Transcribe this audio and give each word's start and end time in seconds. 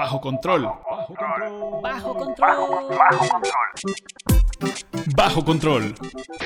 Bajo 0.00 0.18
control. 0.18 0.62
Bajo 0.62 1.14
control. 1.14 1.82
Bajo 1.82 2.14
control. 2.14 2.56
Bajo 2.96 3.28
control. 3.28 3.54
Bajo 5.14 5.44
control. 5.44 5.94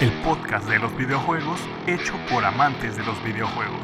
El 0.00 0.10
podcast 0.24 0.68
de 0.68 0.80
los 0.80 0.96
videojuegos 0.96 1.60
hecho 1.86 2.14
por 2.28 2.44
amantes 2.44 2.96
de 2.96 3.04
los 3.04 3.22
videojuegos. 3.22 3.80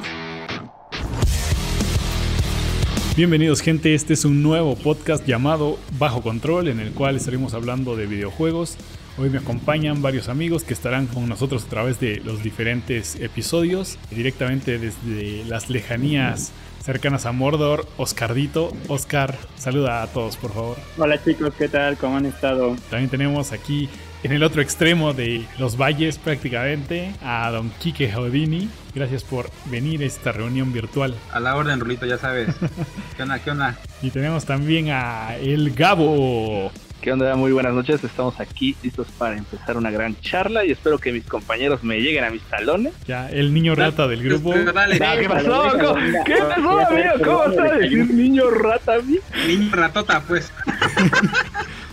Bienvenidos 3.14 3.60
gente, 3.60 3.94
este 3.94 4.14
es 4.14 4.24
un 4.24 4.42
nuevo 4.42 4.74
podcast 4.74 5.24
llamado 5.24 5.78
Bajo 6.00 6.20
Control 6.20 6.66
en 6.66 6.80
el 6.80 6.92
cual 6.92 7.14
estaremos 7.14 7.54
hablando 7.54 7.94
de 7.94 8.06
videojuegos. 8.06 8.76
Hoy 9.18 9.30
me 9.30 9.38
acompañan 9.38 10.02
varios 10.02 10.28
amigos 10.28 10.64
que 10.64 10.74
estarán 10.74 11.06
con 11.06 11.28
nosotros 11.28 11.64
a 11.66 11.68
través 11.68 12.00
de 12.00 12.16
los 12.24 12.42
diferentes 12.42 13.20
episodios, 13.20 13.98
directamente 14.10 14.80
desde 14.80 15.44
las 15.44 15.70
lejanías 15.70 16.52
cercanas 16.80 17.26
a 17.26 17.32
Mordor, 17.32 17.86
Oscardito. 17.96 18.72
Oscar, 18.88 19.36
saluda 19.56 20.02
a 20.02 20.06
todos 20.06 20.36
por 20.36 20.52
favor. 20.52 20.76
Hola 20.98 21.22
chicos, 21.22 21.52
¿qué 21.56 21.68
tal? 21.68 21.96
¿Cómo 21.96 22.16
han 22.16 22.26
estado? 22.26 22.76
También 22.90 23.10
tenemos 23.10 23.52
aquí 23.52 23.88
en 24.22 24.32
el 24.32 24.42
otro 24.42 24.60
extremo 24.60 25.14
de 25.14 25.46
los 25.58 25.76
valles 25.76 26.18
prácticamente 26.18 27.14
a 27.22 27.50
don 27.50 27.70
Quique 27.78 28.10
Jaudini. 28.10 28.68
Gracias 28.94 29.24
por 29.24 29.50
venir 29.66 30.02
a 30.02 30.06
esta 30.06 30.32
reunión 30.32 30.72
virtual. 30.72 31.14
A 31.32 31.40
la 31.40 31.56
orden, 31.56 31.80
Rulito, 31.80 32.06
ya 32.06 32.18
sabes. 32.18 32.54
¿Qué 33.16 33.22
onda, 33.22 33.38
qué 33.38 33.50
onda? 33.50 33.78
Y 34.02 34.10
tenemos 34.10 34.44
también 34.44 34.90
a 34.90 35.36
el 35.36 35.72
Gabo. 35.74 36.70
¿Qué 37.00 37.12
onda? 37.12 37.34
Muy 37.34 37.50
buenas 37.52 37.72
noches. 37.72 38.04
Estamos 38.04 38.38
aquí 38.40 38.76
listos 38.82 39.06
para 39.16 39.36
empezar 39.36 39.76
una 39.78 39.90
gran 39.90 40.14
charla 40.20 40.66
y 40.66 40.70
espero 40.72 40.98
que 40.98 41.12
mis 41.12 41.24
compañeros 41.24 41.82
me 41.82 41.98
lleguen 42.00 42.24
a 42.24 42.30
mis 42.30 42.42
talones. 42.42 42.92
Ya, 43.06 43.30
el 43.30 43.54
niño 43.54 43.74
rata 43.74 44.06
del 44.06 44.22
grupo. 44.22 44.52
Dale, 44.54 44.98
Ah, 45.02 45.16
¿Qué 45.18 45.26
pasó? 45.28 45.62
déjalo, 45.62 45.88
¿Cómo- 45.88 45.94
venga. 46.00 46.24
¿Qué 46.24 46.34
pasó, 46.36 46.78
amigo? 46.80 47.10
¿Cómo 47.24 47.44
está 47.44 47.66
ya, 47.68 47.74
decir 47.78 48.10
niño 48.14 48.50
rata 48.50 48.94
a 48.96 48.98
mí? 49.00 49.18
Niño 49.46 49.70
ratota, 49.74 50.22
pues. 50.26 50.52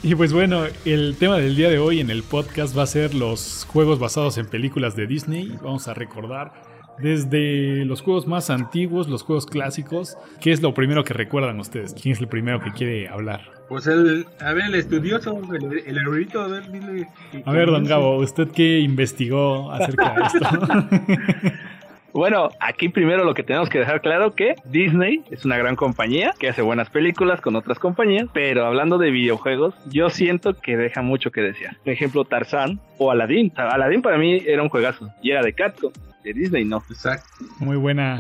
Y 0.04 0.16
pues 0.16 0.32
bueno, 0.32 0.64
el 0.86 1.18
tema 1.20 1.38
del 1.38 1.56
día 1.56 1.70
de 1.70 1.80
hoy 1.80 2.00
en 2.00 2.10
el 2.12 2.24
podcast 2.24 2.78
va 2.78 2.84
a 2.84 2.88
ser 2.88 3.14
los 3.14 3.66
juegos 3.68 4.00
basados 4.00 4.38
en 4.38 4.46
películas 4.46 4.96
de 4.96 5.06
Disney. 5.08 5.58
Vamos 5.62 5.88
a 5.90 5.94
recordar 5.96 6.54
desde 7.00 7.86
los 7.86 8.02
juegos 8.02 8.28
más 8.28 8.50
antiguos, 8.50 9.08
los 9.08 9.24
juegos 9.24 9.46
clásicos. 9.46 10.18
¿Qué 10.42 10.52
es 10.52 10.62
lo 10.62 10.74
primero 10.74 11.04
que 11.04 11.14
recuerdan 11.14 11.60
ustedes? 11.60 11.94
¿Quién 11.94 12.14
es 12.14 12.20
el 12.20 12.28
primero 12.28 12.60
que 12.60 12.72
quiere 12.72 13.08
hablar? 13.08 13.42
Pues 13.70 13.86
el, 13.88 14.26
a 14.40 14.54
ver, 14.54 14.66
el 14.66 14.76
estudioso, 14.76 15.42
el, 15.54 15.84
el 15.86 15.98
erudito, 15.98 16.42
a 16.42 16.48
ver, 16.48 16.72
dile. 16.72 17.08
A 17.44 17.52
ver, 17.52 17.68
don 17.68 17.84
Gabo, 17.84 18.18
¿usted 18.18 18.48
qué 18.50 18.80
investigó 18.80 19.72
acerca 19.72 20.16
de 20.16 20.24
esto? 20.26 21.54
Bueno, 22.18 22.50
aquí 22.60 22.90
primero 22.90 23.24
lo 23.26 23.36
que 23.36 23.44
tenemos 23.44 23.70
que 23.70 23.78
dejar 23.78 24.02
claro 24.02 24.34
que 24.34 24.56
Disney 24.66 25.22
es 25.30 25.46
una 25.46 25.56
gran 25.56 25.76
compañía 25.76 26.34
que 26.40 26.50
hace 26.50 26.64
buenas 26.64 26.90
películas 26.90 27.42
con 27.42 27.56
otras 27.56 27.78
compañías, 27.78 28.28
pero 28.34 28.66
hablando 28.66 28.98
de 28.98 29.12
videojuegos, 29.12 29.76
yo 29.92 30.10
siento 30.10 30.56
que 30.56 30.78
deja 30.78 31.04
mucho 31.04 31.30
que 31.30 31.42
desear. 31.42 31.78
Por 31.84 31.94
ejemplo, 31.94 32.26
Tarzán 32.26 32.80
o 32.98 33.12
Aladdin. 33.12 33.54
Aladdin 33.56 34.02
para 34.02 34.18
mí 34.18 34.42
era 34.48 34.64
un 34.64 34.70
juegazo 34.70 35.10
y 35.22 35.30
era 35.30 35.44
de 35.44 35.54
Capcom. 35.54 35.92
De 36.34 36.34
Disney 36.34 36.66
no. 36.66 36.84
Exacto. 36.90 37.28
Muy 37.60 37.78
buena 37.78 38.20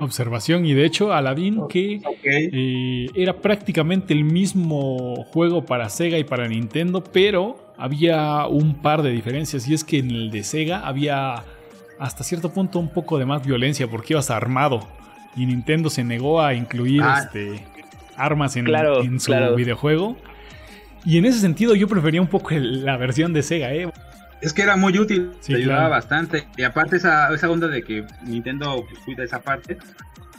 observación. 0.00 0.66
Y 0.66 0.74
de 0.74 0.84
hecho, 0.84 1.12
Aladdin, 1.12 1.68
que 1.68 2.00
Ok. 2.04 2.18
Eh, 2.24 3.06
era 3.14 3.34
prácticamente 3.34 4.12
el 4.14 4.24
mismo 4.24 5.24
juego 5.32 5.64
para 5.64 5.88
Sega 5.88 6.18
y 6.18 6.24
para 6.24 6.48
Nintendo, 6.48 7.02
pero 7.04 7.72
había 7.76 8.46
un 8.46 8.82
par 8.82 9.02
de 9.02 9.10
diferencias 9.10 9.68
y 9.68 9.74
es 9.74 9.84
que 9.84 9.98
en 9.98 10.10
el 10.10 10.30
de 10.30 10.42
Sega 10.42 10.80
había 10.86 11.44
hasta 12.00 12.24
cierto 12.24 12.52
punto 12.52 12.78
un 12.78 12.88
poco 12.92 13.18
de 13.18 13.24
más 13.26 13.44
violencia 13.46 13.88
porque 13.88 14.14
ibas 14.14 14.30
armado 14.30 14.80
y 15.36 15.46
Nintendo 15.46 15.90
se 15.90 16.02
negó 16.04 16.40
a 16.40 16.54
incluir 16.54 17.02
Ah. 17.04 17.20
este, 17.24 17.64
armas 18.16 18.56
en, 18.56 18.64
Claro, 18.64 19.02
en 19.02 19.20
su 19.20 19.26
claro. 19.26 19.54
videojuego. 19.54 20.16
Y 21.04 21.18
en 21.18 21.24
ese 21.26 21.38
sentido 21.38 21.74
yo 21.76 21.86
prefería 21.86 22.20
un 22.20 22.26
poco 22.26 22.50
el- 22.50 22.84
la 22.84 22.96
versión 22.96 23.32
de 23.32 23.42
Sega, 23.44 23.72
¿eh? 23.72 23.88
Es 24.40 24.52
que 24.52 24.62
era 24.62 24.76
muy 24.76 24.96
útil, 24.98 25.32
Sí, 25.40 25.52
te 25.52 25.58
ayudaba 25.58 25.80
claro. 25.80 25.90
bastante. 25.94 26.48
Y 26.56 26.62
aparte 26.62 26.96
esa, 26.96 27.32
esa 27.34 27.50
onda 27.50 27.66
de 27.66 27.82
que 27.82 28.04
Nintendo 28.22 28.84
pues, 28.88 29.00
cuida 29.04 29.24
esa 29.24 29.40
parte, 29.42 29.78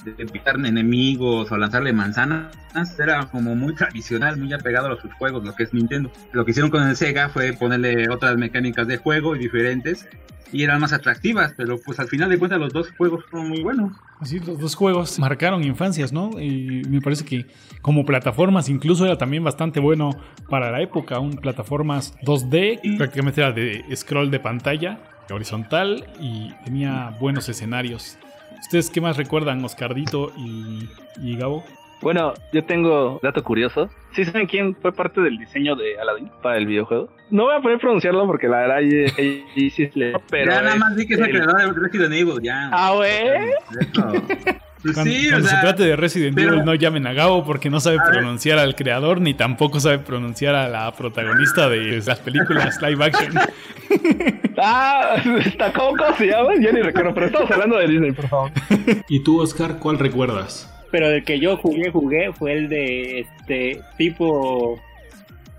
de 0.04 0.16
evitar 0.18 0.56
enemigos 0.56 1.52
o 1.52 1.58
lanzarle 1.58 1.94
manzanas, 1.94 2.56
era 3.00 3.26
como 3.30 3.56
muy 3.56 3.76
tradicional, 3.76 4.38
muy 4.38 4.54
apegado 4.54 4.92
a 4.92 5.02
sus 5.02 5.14
juegos, 5.14 5.44
lo 5.44 5.54
que 5.56 5.64
es 5.64 5.74
Nintendo. 5.74 6.12
Lo 6.32 6.46
que 6.46 6.52
hicieron 6.52 6.72
con 6.72 6.88
el 6.88 6.96
Sega 6.96 7.30
fue 7.30 7.54
ponerle 7.54 8.10
otras 8.10 8.38
mecánicas 8.38 8.88
de 8.88 8.98
juego 8.98 9.36
y 9.36 9.40
diferentes, 9.40 10.08
y 10.52 10.64
eran 10.64 10.82
más 10.82 10.94
atractivas, 10.94 11.54
pero 11.56 11.80
pues 11.80 12.00
al 12.00 12.08
final 12.08 12.30
de 12.30 12.38
cuentas 12.40 12.60
los 12.60 12.74
dos 12.74 12.90
juegos 12.98 13.24
fueron 13.30 13.50
muy 13.50 13.62
buenos. 13.62 13.94
Así, 14.20 14.40
los 14.40 14.58
dos 14.58 14.76
juegos 14.76 15.20
marcaron 15.20 15.64
infancias, 15.64 16.12
¿no? 16.12 16.32
Y 16.40 16.82
me 16.90 17.02
parece 17.02 17.24
que 17.24 17.46
como 17.82 18.06
plataformas 18.06 18.68
incluso 18.70 19.06
era 19.06 19.18
también 19.18 19.44
bastante 19.44 19.80
bueno 19.80 20.10
para 20.50 20.72
la 20.72 20.82
época. 20.82 21.20
Un 21.20 21.34
plataformas 21.34 22.16
2D, 22.24 22.82
que 22.82 22.98
prácticamente 22.98 23.42
era 23.42 23.52
de 23.52 23.86
scroll 23.96 24.32
de 24.32 24.40
pantalla, 24.40 25.00
horizontal 25.30 26.08
y 26.20 26.52
tenía 26.66 27.16
buenos 27.20 27.48
escenarios. 27.50 28.18
¿Ustedes 28.62 28.90
qué 28.90 29.02
más 29.02 29.18
recuerdan, 29.18 29.64
Oscardito 29.64 30.32
y, 30.38 30.90
y 31.22 31.38
Gabo? 31.38 31.64
Bueno, 32.02 32.34
yo 32.54 32.64
tengo 32.64 33.20
dato 33.22 33.44
curioso. 33.44 33.90
¿Sí 34.14 34.24
saben 34.24 34.48
quién 34.48 34.74
fue 34.76 34.94
parte 34.94 35.20
del 35.22 35.38
diseño 35.38 35.76
de 35.76 36.00
Aladdin 36.00 36.32
para 36.42 36.58
el 36.58 36.66
videojuego? 36.66 37.10
No 37.30 37.44
voy 37.46 37.56
a 37.56 37.62
poder 37.62 37.78
pronunciarlo 37.80 38.26
porque 38.26 38.48
la 38.48 38.60
verdad 38.60 38.80
sí 39.54 39.68
es 39.84 39.92
pero 40.30 40.52
ya 40.52 40.62
nada 40.62 40.76
más 40.76 40.96
vi 40.96 41.06
que 41.06 41.16
es 41.16 41.20
el 41.20 41.26
el- 41.30 41.42
creador 41.44 41.76
de 41.76 41.82
Resident 41.82 42.14
Evil, 42.14 42.42
ya. 42.42 42.70
Ah, 42.72 42.94
güey. 42.96 43.52
Pues 44.82 44.94
Cuando, 44.94 45.12
sí, 45.14 45.28
o 45.28 45.30
cuando 45.32 45.48
se 45.48 45.52
sea, 45.54 45.62
trate 45.62 45.84
de 45.84 45.96
Resident 45.98 46.36
pero- 46.36 46.54
Evil, 46.54 46.66
no 46.66 46.74
llamen 46.74 47.06
a 47.06 47.14
Gabo 47.14 47.44
porque 47.46 47.70
no 47.70 47.80
sabe 47.82 47.98
pronunciar 48.00 48.60
al 48.60 48.76
creador 48.76 49.20
ni 49.20 49.34
tampoco 49.34 49.80
sabe 49.82 50.00
pronunciar 50.00 50.56
a 50.56 50.70
la 50.70 50.92
protagonista 50.94 51.68
de 51.70 52.02
las 52.06 52.20
películas 52.20 52.82
live 52.82 53.04
action. 53.06 53.34
Ah, 54.62 55.16
está 55.46 55.72
¿cómo, 55.74 55.96
cómo 55.98 56.16
se 56.18 56.28
llama? 56.28 56.50
Yo 56.60 56.72
ni 56.74 56.82
recuerdo, 56.82 57.14
pero 57.14 57.28
estamos 57.28 57.50
hablando 57.52 57.78
de 57.78 57.88
Disney, 57.88 58.12
por 58.12 58.28
favor. 58.28 58.52
¿Y 59.08 59.22
tú, 59.24 59.40
Oscar, 59.42 59.78
cuál 59.80 59.98
recuerdas? 60.00 60.70
Pero 60.92 61.08
el 61.08 61.24
que 61.24 61.40
yo 61.40 61.56
jugué, 61.58 61.90
jugué 61.90 62.32
fue 62.34 62.54
el 62.54 62.68
de 62.70 63.22
este 63.22 63.82
tipo 63.98 64.80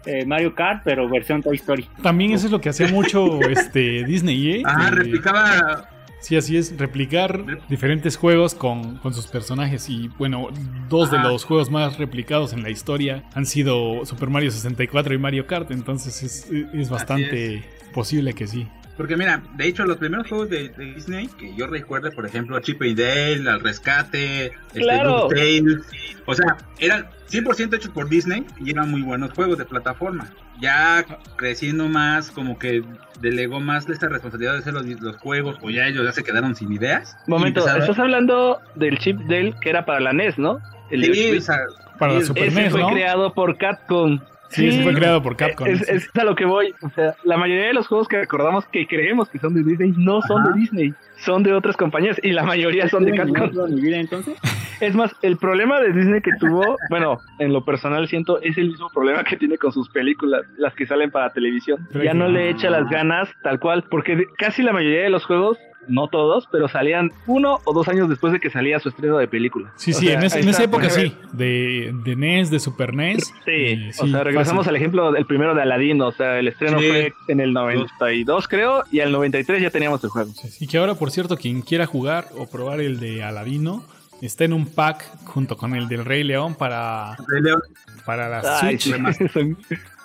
eh, 0.04 0.24
Mario 0.26 0.54
Kart, 0.54 0.82
pero 0.84 1.08
versión 1.08 1.42
Toy 1.42 1.56
Story. 1.56 1.88
También 2.02 2.32
eso 2.32 2.46
es 2.46 2.52
lo 2.52 2.60
que 2.60 2.68
hacía 2.68 2.88
mucho 2.88 3.40
este 3.50 4.04
Disney, 4.04 4.50
¿eh? 4.56 4.62
Ajá, 4.66 4.88
Eh, 4.88 4.90
replicaba 4.90 5.88
Sí, 6.20 6.36
así 6.36 6.56
es, 6.56 6.76
replicar 6.76 7.66
diferentes 7.68 8.16
juegos 8.16 8.54
con, 8.54 8.98
con 8.98 9.14
sus 9.14 9.26
personajes. 9.26 9.88
Y 9.88 10.08
bueno, 10.18 10.48
dos 10.88 11.10
de 11.10 11.18
los 11.18 11.44
juegos 11.44 11.70
más 11.70 11.98
replicados 11.98 12.52
en 12.52 12.62
la 12.62 12.70
historia 12.70 13.24
han 13.34 13.46
sido 13.46 14.04
Super 14.04 14.28
Mario 14.28 14.50
64 14.50 15.14
y 15.14 15.18
Mario 15.18 15.46
Kart. 15.46 15.70
Entonces 15.70 16.22
es, 16.22 16.50
es 16.74 16.90
bastante 16.90 17.64
posible 17.92 18.34
que 18.34 18.46
sí. 18.46 18.68
Porque 19.00 19.16
mira, 19.16 19.42
de 19.56 19.66
hecho 19.66 19.86
los 19.86 19.96
primeros 19.96 20.28
juegos 20.28 20.50
de, 20.50 20.68
de 20.68 20.84
Disney 20.92 21.26
que 21.38 21.54
yo 21.56 21.66
recuerdo, 21.66 22.10
por 22.12 22.26
ejemplo, 22.26 22.60
Chip 22.60 22.82
y 22.82 22.94
Dale, 22.94 23.48
Al 23.48 23.60
Rescate, 23.60 24.48
este, 24.48 24.80
¡Claro! 24.80 25.22
DuckTales, 25.22 25.78
o 26.26 26.34
sea, 26.34 26.58
eran 26.78 27.06
100% 27.30 27.76
hechos 27.76 27.88
por 27.92 28.10
Disney 28.10 28.44
y 28.62 28.72
eran 28.72 28.90
muy 28.90 29.00
buenos 29.00 29.32
juegos 29.32 29.56
de 29.56 29.64
plataforma. 29.64 30.28
Ya 30.60 31.06
creciendo 31.36 31.88
más, 31.88 32.30
como 32.30 32.58
que 32.58 32.82
delegó 33.22 33.58
más 33.58 33.88
esta 33.88 34.06
responsabilidad 34.10 34.52
de 34.52 34.58
hacer 34.58 34.74
los, 34.74 34.84
los 34.84 35.16
juegos, 35.16 35.56
o 35.62 35.70
ya 35.70 35.86
ellos 35.86 36.04
ya 36.04 36.12
se 36.12 36.22
quedaron 36.22 36.54
sin 36.54 36.70
ideas. 36.70 37.16
Momento, 37.26 37.60
estás 37.66 37.98
hablando 37.98 38.60
del 38.74 38.98
chip 38.98 39.16
Dell 39.20 39.54
que 39.62 39.70
era 39.70 39.86
para 39.86 40.00
la 40.00 40.12
NES, 40.12 40.38
¿no? 40.38 40.58
El 40.90 41.06
Sí, 41.06 41.14
Switch. 41.14 41.38
o 41.38 41.40
sea, 41.46 41.56
Para 41.98 42.12
la 42.12 42.20
Super 42.20 42.48
Ese 42.48 42.60
NES, 42.64 42.70
fue 42.72 42.82
¿no? 42.82 42.88
creado 42.90 43.32
por 43.32 43.56
Capcom. 43.56 44.20
Sí, 44.50 44.68
ese 44.68 44.82
fue 44.82 44.94
creado 44.94 45.22
por 45.22 45.36
Capcom. 45.36 45.66
Es, 45.66 45.78
sí. 45.78 45.84
es 45.88 46.10
a 46.16 46.24
lo 46.24 46.34
que 46.34 46.44
voy. 46.44 46.74
O 46.82 46.90
sea, 46.90 47.14
la 47.24 47.36
mayoría 47.36 47.66
de 47.66 47.74
los 47.74 47.86
juegos 47.86 48.08
que 48.08 48.18
recordamos 48.18 48.66
que 48.66 48.86
creemos 48.86 49.28
que 49.28 49.38
son 49.38 49.54
de 49.54 49.62
Disney 49.62 49.94
no 49.96 50.20
son 50.22 50.42
Ajá. 50.42 50.52
de 50.52 50.60
Disney, 50.60 50.94
son 51.18 51.42
de 51.42 51.52
otras 51.52 51.76
compañías 51.76 52.20
y 52.22 52.32
la 52.32 52.42
mayoría 52.42 52.88
son 52.88 53.04
de 53.04 53.12
¿Tienen 53.12 53.32
Capcom. 53.32 53.68
entonces? 53.78 54.36
Es 54.80 54.94
más, 54.94 55.14
el 55.20 55.36
problema 55.36 55.78
de 55.78 55.92
Disney 55.92 56.22
que 56.22 56.30
tuvo, 56.40 56.78
bueno, 56.88 57.18
en 57.38 57.52
lo 57.52 57.62
personal 57.66 58.08
siento, 58.08 58.40
es 58.40 58.56
el 58.56 58.68
mismo 58.68 58.88
problema 58.88 59.22
que 59.24 59.36
tiene 59.36 59.58
con 59.58 59.72
sus 59.72 59.90
películas, 59.90 60.40
las 60.56 60.74
que 60.74 60.86
salen 60.86 61.10
para 61.10 61.28
televisión. 61.30 61.86
Pero 61.92 62.02
Ya 62.02 62.14
no 62.14 62.28
le 62.28 62.48
echa 62.48 62.70
las 62.70 62.88
ganas 62.88 63.28
tal 63.42 63.60
cual, 63.60 63.84
porque 63.90 64.24
casi 64.38 64.62
la 64.62 64.72
mayoría 64.72 65.02
de 65.02 65.10
los 65.10 65.26
juegos, 65.26 65.58
no 65.88 66.08
todos, 66.08 66.46
pero 66.52 66.68
salían 66.68 67.10
uno 67.26 67.58
o 67.64 67.72
dos 67.72 67.88
años 67.88 68.08
después 68.08 68.32
de 68.32 68.40
que 68.40 68.50
salía 68.50 68.78
su 68.80 68.90
estreno 68.90 69.16
de 69.18 69.26
película. 69.28 69.72
Sí, 69.76 69.92
O 69.92 69.94
sí, 69.94 70.06
sea, 70.06 70.18
en, 70.18 70.24
ese- 70.24 70.38
ahí 70.38 70.42
en 70.44 70.48
esa 70.50 70.62
época 70.64 70.90
sí. 70.90 71.14
De, 71.32 71.92
de 72.04 72.16
NES, 72.16 72.50
de 72.50 72.60
Super 72.60 72.94
NES. 72.94 73.24
Sí, 73.44 73.50
eh, 73.50 73.90
o 74.00 74.06
sea, 74.06 74.22
regresamos 74.24 74.60
fácil. 74.64 74.70
al 74.70 74.76
ejemplo 74.76 75.12
del 75.12 75.26
primero 75.26 75.54
de 75.54 75.62
Aladdin, 75.62 76.00
o 76.02 76.12
sea, 76.12 76.38
el 76.38 76.48
estreno 76.48 76.78
Sí. 76.78 76.86
fue 76.88 77.12
en 77.28 77.40
el 77.40 77.52
92 77.52 78.46
creo, 78.48 78.84
y 78.92 79.00
al 79.00 79.10
93 79.12 79.60
ya 79.62 79.70
teníamos 79.70 80.02
el 80.04 80.10
juego. 80.10 80.30
Y 80.60 80.66
que 80.66 80.78
ahora, 80.78 80.94
por 80.94 81.10
cierto, 81.10 81.36
quien 81.36 81.62
quiera 81.62 81.86
jugar 81.86 82.26
o 82.36 82.46
probar 82.48 82.80
el 82.80 83.00
de 83.00 83.22
Aladino, 83.24 83.84
está 84.22 84.44
en 84.44 84.52
un 84.52 84.66
pack 84.66 85.04
junto 85.24 85.56
con 85.56 85.74
el 85.74 85.88
del 85.88 86.04
Rey 86.04 86.22
León 86.24 86.54
para, 86.54 87.16
Rey 87.26 87.42
León 87.42 87.62
para 88.04 88.28
la 88.28 88.58
Ay, 88.60 88.78
Switch. 88.78 88.94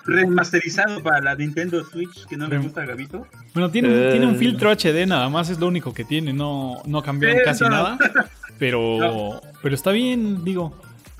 remasterizado 0.05 1.01
para 1.03 1.21
la 1.21 1.35
Nintendo 1.35 1.83
Switch, 1.85 2.25
que 2.27 2.37
no 2.37 2.47
le 2.47 2.57
gusta 2.59 2.81
a 2.83 2.85
Gabito. 2.85 3.27
Bueno, 3.53 3.69
tiene, 3.71 3.89
Eh. 3.89 4.11
tiene 4.11 4.27
un 4.27 4.35
filtro 4.35 4.69
HD 4.71 5.05
nada 5.07 5.29
más, 5.29 5.49
es 5.49 5.59
lo 5.59 5.67
único 5.67 5.93
que 5.93 6.03
tiene, 6.03 6.33
no, 6.33 6.81
no 6.85 7.01
cambiaron 7.01 7.39
casi 7.43 7.63
no. 7.63 7.69
nada. 7.71 7.97
Pero, 8.59 8.97
No. 8.99 9.41
pero 9.61 9.75
está 9.75 9.91
bien, 9.91 10.45
digo. 10.45 10.73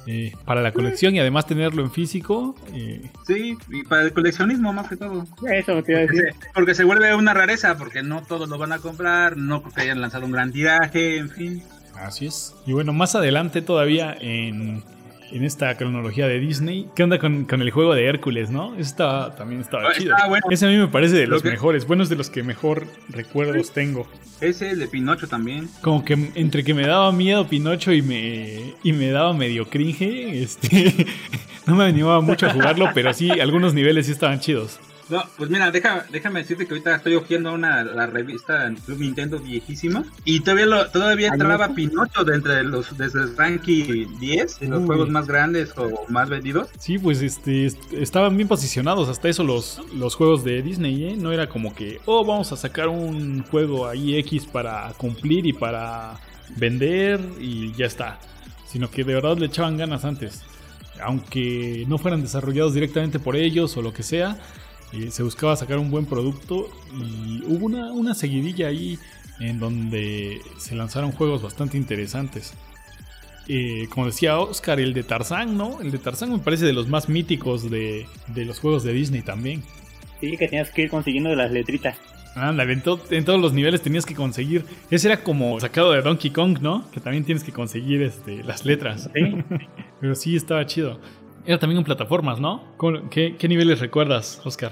eh, 0.07 0.31
para 0.45 0.61
la 0.61 0.71
colección 0.71 1.15
y 1.15 1.19
además 1.19 1.47
tenerlo 1.47 1.81
en 1.83 1.91
físico. 1.91 2.55
eh, 2.73 3.09
Sí, 3.25 3.57
y 3.71 3.83
para 3.83 4.03
el 4.03 4.13
coleccionismo 4.13 4.71
más 4.71 4.87
que 4.87 4.95
todo. 4.97 5.25
Eso 5.51 5.81
te 5.83 5.91
iba 5.93 6.01
a 6.01 6.05
Porque 6.05 6.17
decir. 6.21 6.33
se, 6.33 6.49
porque 6.53 6.75
se 6.75 6.83
vuelve 6.83 7.13
una 7.15 7.33
rareza, 7.33 7.75
porque 7.77 8.03
no 8.03 8.21
todos 8.21 8.47
lo 8.47 8.57
van 8.59 8.71
a 8.71 8.77
comprar, 8.77 9.35
no 9.35 9.61
porque 9.63 9.81
hayan 9.81 9.99
lanzado 9.99 10.25
un 10.27 10.31
gran 10.31 10.51
tiraje, 10.51 11.17
en 11.17 11.29
fin. 11.31 11.63
Así 11.95 12.27
es. 12.27 12.53
Y 12.67 12.73
bueno, 12.73 12.93
más 12.93 13.15
adelante 13.15 13.61
todavía 13.63 14.15
en, 14.21 14.83
en 15.35 15.43
esta 15.43 15.75
cronología 15.77 16.27
de 16.27 16.39
Disney, 16.39 16.87
¿qué 16.95 17.03
onda 17.03 17.19
con, 17.19 17.45
con 17.45 17.61
el 17.61 17.69
juego 17.71 17.93
de 17.93 18.05
Hércules, 18.05 18.49
no? 18.49 18.73
Ese 18.73 18.83
estaba, 18.83 19.35
también 19.35 19.61
estaba 19.61 19.89
Ah, 19.89 19.93
chido. 19.97 20.15
bueno. 20.29 20.45
Ese 20.49 20.65
a 20.65 20.69
mí 20.69 20.77
me 20.77 20.87
parece 20.87 21.15
de 21.17 21.25
Lo 21.27 21.33
los 21.35 21.43
que- 21.43 21.49
mejores. 21.51 21.85
Bueno, 21.87 22.03
es 22.03 22.09
de 22.09 22.15
los 22.15 22.29
que 22.29 22.41
mejor 22.43 22.87
recuerdos 23.09 23.71
tengo. 23.71 24.07
Ese, 24.41 24.71
el 24.71 24.79
de 24.79 24.87
Pinocho 24.87 25.27
también. 25.27 25.67
Como 25.81 26.03
que 26.05 26.31
entre 26.35 26.63
que 26.63 26.73
me 26.73 26.87
daba 26.87 27.11
miedo 27.11 27.47
Pinocho 27.47 27.91
y 27.91 28.01
me, 28.01 28.73
y 28.83 28.93
me 28.93 29.09
daba 29.11 29.33
medio 29.33 29.67
cringe, 29.69 30.41
este, 30.41 31.05
no 31.65 31.75
me 31.75 31.83
animaba 31.85 32.21
mucho 32.21 32.45
a 32.47 32.49
jugarlo, 32.51 32.89
pero 32.93 33.13
sí, 33.13 33.29
algunos 33.31 33.73
niveles 33.73 34.05
sí 34.05 34.11
estaban 34.13 34.39
chidos. 34.39 34.79
No, 35.09 35.23
pues 35.37 35.49
mira, 35.51 35.69
deja, 35.69 36.05
déjame 36.11 36.39
decirte 36.39 36.65
que 36.65 36.73
ahorita 36.73 36.95
estoy 36.95 37.13
hojeando 37.15 37.53
una 37.53 37.83
la 37.83 38.07
revista 38.07 38.65
en 38.65 38.75
Club 38.75 38.99
Nintendo 38.99 39.37
viejísima 39.39 40.03
y 40.23 40.39
todavía 40.39 40.65
lo, 40.65 40.89
todavía 40.89 41.27
entraba 41.27 41.67
no. 41.67 41.75
Pinocho 41.75 42.23
de 42.23 42.35
entre 42.35 42.63
los 42.63 42.97
desde 42.97 43.21
el 43.21 43.37
ranking 43.37 44.17
10 44.19 44.59
de 44.59 44.67
los 44.67 44.79
Uy. 44.81 44.85
juegos 44.87 45.09
más 45.09 45.27
grandes 45.27 45.73
o 45.77 46.05
más 46.09 46.29
vendidos. 46.29 46.69
Sí, 46.79 46.97
pues 46.97 47.21
este 47.21 47.67
est- 47.67 47.93
estaban 47.93 48.35
bien 48.35 48.47
posicionados 48.47 49.07
hasta 49.07 49.29
eso 49.29 49.43
los, 49.43 49.79
los 49.93 50.15
juegos 50.15 50.43
de 50.43 50.63
Disney, 50.63 51.05
¿eh? 51.05 51.15
No 51.17 51.31
era 51.31 51.47
como 51.49 51.75
que, 51.75 51.99
oh, 52.05 52.25
vamos 52.25 52.51
a 52.51 52.57
sacar 52.57 52.87
un 52.87 53.43
juego 53.43 53.87
ahí 53.87 54.15
X 54.17 54.45
para 54.47 54.91
cumplir 54.97 55.45
y 55.45 55.53
para 55.53 56.19
vender 56.57 57.19
y 57.39 57.73
ya 57.73 57.85
está. 57.85 58.19
Sino 58.67 58.89
que 58.89 59.03
de 59.03 59.13
verdad 59.13 59.37
le 59.37 59.45
echaban 59.45 59.77
ganas 59.77 60.03
antes. 60.03 60.41
Aunque 61.01 61.85
no 61.87 61.97
fueran 61.97 62.21
desarrollados 62.21 62.73
directamente 62.73 63.19
por 63.19 63.35
ellos 63.35 63.75
o 63.77 63.81
lo 63.81 63.93
que 63.93 64.01
sea, 64.03 64.37
eh, 64.95 65.11
se 65.11 65.23
buscaba 65.23 65.55
sacar 65.55 65.77
un 65.77 65.91
buen 65.91 66.05
producto 66.05 66.69
y 66.93 67.43
hubo 67.47 67.65
una, 67.65 67.91
una 67.91 68.13
seguidilla 68.15 68.67
ahí 68.67 68.97
en 69.39 69.59
donde 69.59 70.41
se 70.57 70.75
lanzaron 70.75 71.11
juegos 71.11 71.41
bastante 71.41 71.77
interesantes. 71.77 72.53
Eh, 73.47 73.87
como 73.89 74.07
decía 74.07 74.39
Oscar, 74.39 74.79
el 74.79 74.93
de 74.93 75.03
Tarzán, 75.03 75.55
¿no? 75.57 75.79
El 75.81 75.91
de 75.91 75.99
Tarzán 75.99 76.31
me 76.31 76.39
parece 76.39 76.65
de 76.65 76.73
los 76.73 76.87
más 76.87 77.09
míticos 77.09 77.69
de, 77.69 78.07
de 78.27 78.45
los 78.45 78.59
juegos 78.59 78.83
de 78.83 78.93
Disney 78.93 79.21
también. 79.21 79.61
Sí, 80.19 80.35
que 80.37 80.47
tenías 80.47 80.71
que 80.71 80.83
ir 80.83 80.89
consiguiendo 80.89 81.29
de 81.29 81.35
las 81.35 81.51
letritas. 81.51 81.97
Ándale, 82.35 82.73
en, 82.73 82.81
to- 82.81 82.99
en 83.11 83.23
todos 83.23 83.39
los 83.39 83.53
niveles 83.53 83.81
tenías 83.81 84.05
que 84.05 84.15
conseguir. 84.15 84.65
Ese 84.89 85.07
era 85.07 85.23
como 85.23 85.59
sacado 85.59 85.91
de 85.91 86.01
Donkey 86.01 86.31
Kong, 86.31 86.57
¿no? 86.59 86.89
Que 86.91 86.99
también 86.99 87.23
tienes 87.23 87.43
que 87.43 87.51
conseguir 87.51 88.01
este, 88.01 88.43
las 88.43 88.65
letras. 88.65 89.09
Sí. 89.13 89.35
Pero 90.01 90.15
sí, 90.15 90.35
estaba 90.35 90.65
chido. 90.65 90.99
Era 91.45 91.59
también 91.59 91.77
en 91.77 91.85
plataformas, 91.85 92.39
¿no? 92.39 92.73
¿Cómo- 92.77 93.09
¿Qué, 93.09 93.35
qué 93.37 93.47
niveles 93.47 93.79
recuerdas, 93.79 94.41
Oscar? 94.43 94.71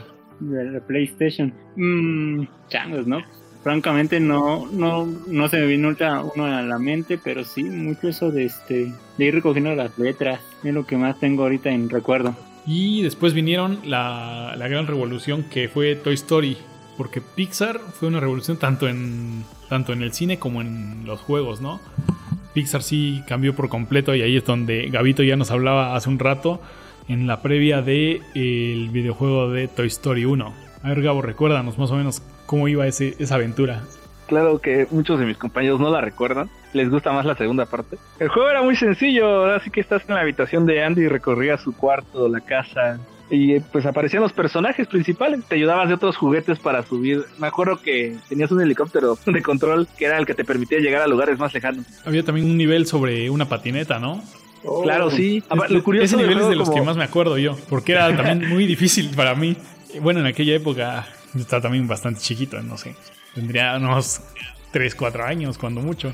De 0.50 0.72
la 0.72 0.80
PlayStation. 0.80 1.54
Mmm, 1.76 2.46
changos, 2.70 3.08
¿no? 3.08 3.22
Francamente 3.64 4.20
no, 4.20 4.68
no, 4.72 5.06
no 5.06 5.48
se 5.48 5.58
me 5.58 5.68
vino 5.68 5.88
ahorita 5.88 6.24
uno 6.36 6.46
a 6.46 6.62
la 6.62 6.80
mente, 6.80 7.18
pero 7.24 7.44
sí, 7.46 7.64
mucho 7.64 8.10
eso 8.10 8.30
de 8.32 8.46
este, 8.46 8.92
de 9.18 9.26
ir 9.26 9.34
recogiendo 9.34 9.74
las 9.74 9.98
letras, 9.98 10.42
es 10.64 10.74
lo 10.74 10.86
que 10.86 10.98
más 10.98 11.20
tengo 11.20 11.44
ahorita 11.44 11.70
en 11.70 11.90
recuerdo. 11.90 12.36
Y 12.66 13.02
después 13.04 13.34
vinieron 13.34 13.80
la, 13.86 14.56
la 14.58 14.68
gran 14.68 14.88
revolución 14.88 15.44
que 15.44 15.70
fue 15.70 15.96
Toy 15.96 16.16
Story. 16.16 16.58
Porque 16.98 17.22
Pixar 17.22 17.80
fue 17.80 18.08
una 18.08 18.20
revolución 18.20 18.58
tanto 18.58 18.88
en, 18.88 19.44
tanto 19.68 19.94
en 19.94 20.04
el 20.04 20.14
cine 20.14 20.38
como 20.38 20.62
en 20.62 21.06
los 21.06 21.22
juegos, 21.22 21.60
¿no? 21.60 21.80
Pixar 22.54 22.84
sí 22.84 23.24
cambió 23.28 23.56
por 23.56 23.68
completo 23.68 24.14
y 24.14 24.22
ahí 24.22 24.38
es 24.38 24.46
donde 24.46 24.90
Gabito 24.90 25.24
ya 25.24 25.36
nos 25.36 25.50
hablaba 25.50 25.96
hace 25.96 26.10
un 26.10 26.20
rato 26.20 26.62
en 27.08 27.28
la 27.28 27.42
previa 27.42 27.82
del 27.82 28.22
el 28.34 28.90
videojuego 28.90 29.50
de 29.52 29.68
Toy 29.68 29.88
Story 29.88 30.26
1. 30.26 30.54
A 30.84 30.90
ver, 30.90 31.02
Gabo, 31.02 31.22
recuérdanos 31.22 31.78
más 31.78 31.92
o 31.92 31.96
menos 31.96 32.22
cómo 32.46 32.68
iba 32.68 32.86
ese, 32.88 33.16
esa 33.20 33.36
aventura. 33.36 33.84
Claro 34.28 34.60
que 34.60 34.88
muchos 34.90 35.20
de 35.20 35.26
mis 35.26 35.38
compañeros 35.38 35.80
no 35.80 35.90
la 35.90 36.02
recuerdan. 36.02 36.50
Les 36.74 36.90
gusta 36.90 37.12
más 37.12 37.26
la 37.26 37.36
segunda 37.36 37.66
parte. 37.66 37.98
El 38.20 38.30
juego 38.30 38.50
era 38.50 38.62
muy 38.62 38.76
sencillo. 38.76 39.46
Así 39.46 39.70
que 39.70 39.82
estás 39.82 40.04
en 40.08 40.16
la 40.16 40.22
habitación 40.22 40.66
de 40.66 40.84
Andy 40.84 41.04
y 41.04 41.08
recorrías 41.08 41.62
su 41.62 41.76
cuarto, 41.76 42.28
la 42.28 42.42
casa. 42.42 43.00
Y 43.30 43.54
eh, 43.54 43.64
pues 43.72 43.86
aparecían 43.86 44.24
los 44.24 44.34
personajes 44.34 44.88
principales. 44.88 45.44
Te 45.46 45.56
ayudabas 45.56 45.88
de 45.90 45.96
otros 45.96 46.18
juguetes 46.18 46.60
para 46.60 46.84
subir. 46.84 47.26
Me 47.38 47.48
acuerdo 47.48 47.80
que 47.82 48.16
tenías 48.30 48.52
un 48.52 48.62
helicóptero 48.62 49.18
de 49.26 49.42
control 49.42 49.88
que 49.98 50.06
era 50.06 50.18
el 50.18 50.26
que 50.26 50.34
te 50.34 50.46
permitía 50.46 50.80
llegar 50.80 51.02
a 51.02 51.08
lugares 51.08 51.38
más 51.38 51.54
lejanos. 51.54 51.86
Había 52.06 52.24
también 52.24 52.50
un 52.50 52.58
nivel 52.58 52.88
sobre 52.88 53.30
una 53.30 53.48
patineta, 53.48 54.00
¿no? 54.00 54.22
Claro, 54.84 55.10
sí. 55.12 55.44
Lo 55.70 55.84
curioso 55.84 56.06
ese 56.06 56.18
nivel 56.18 56.40
es 56.40 56.48
de 56.48 56.56
los 56.56 56.70
como- 56.70 56.82
que 56.82 56.86
más 56.86 56.98
me 56.98 57.04
acuerdo 57.04 57.38
yo, 57.38 57.58
porque 57.70 57.92
era 57.94 58.16
también 58.16 58.48
muy 58.54 58.66
difícil 58.66 59.10
para 59.16 59.36
mí. 59.36 59.56
Bueno, 60.02 60.20
en 60.22 60.26
aquella 60.26 60.56
época 60.56 61.06
yo 61.34 61.42
estaba 61.42 61.62
también 61.62 61.88
bastante 61.88 62.20
chiquito, 62.22 62.62
no 62.62 62.78
sé. 62.78 62.96
Tendría 63.36 63.76
unos 63.78 64.22
3, 64.72 64.96
4 64.96 65.26
años, 65.26 65.58
cuando 65.58 65.82
mucho. 65.82 66.14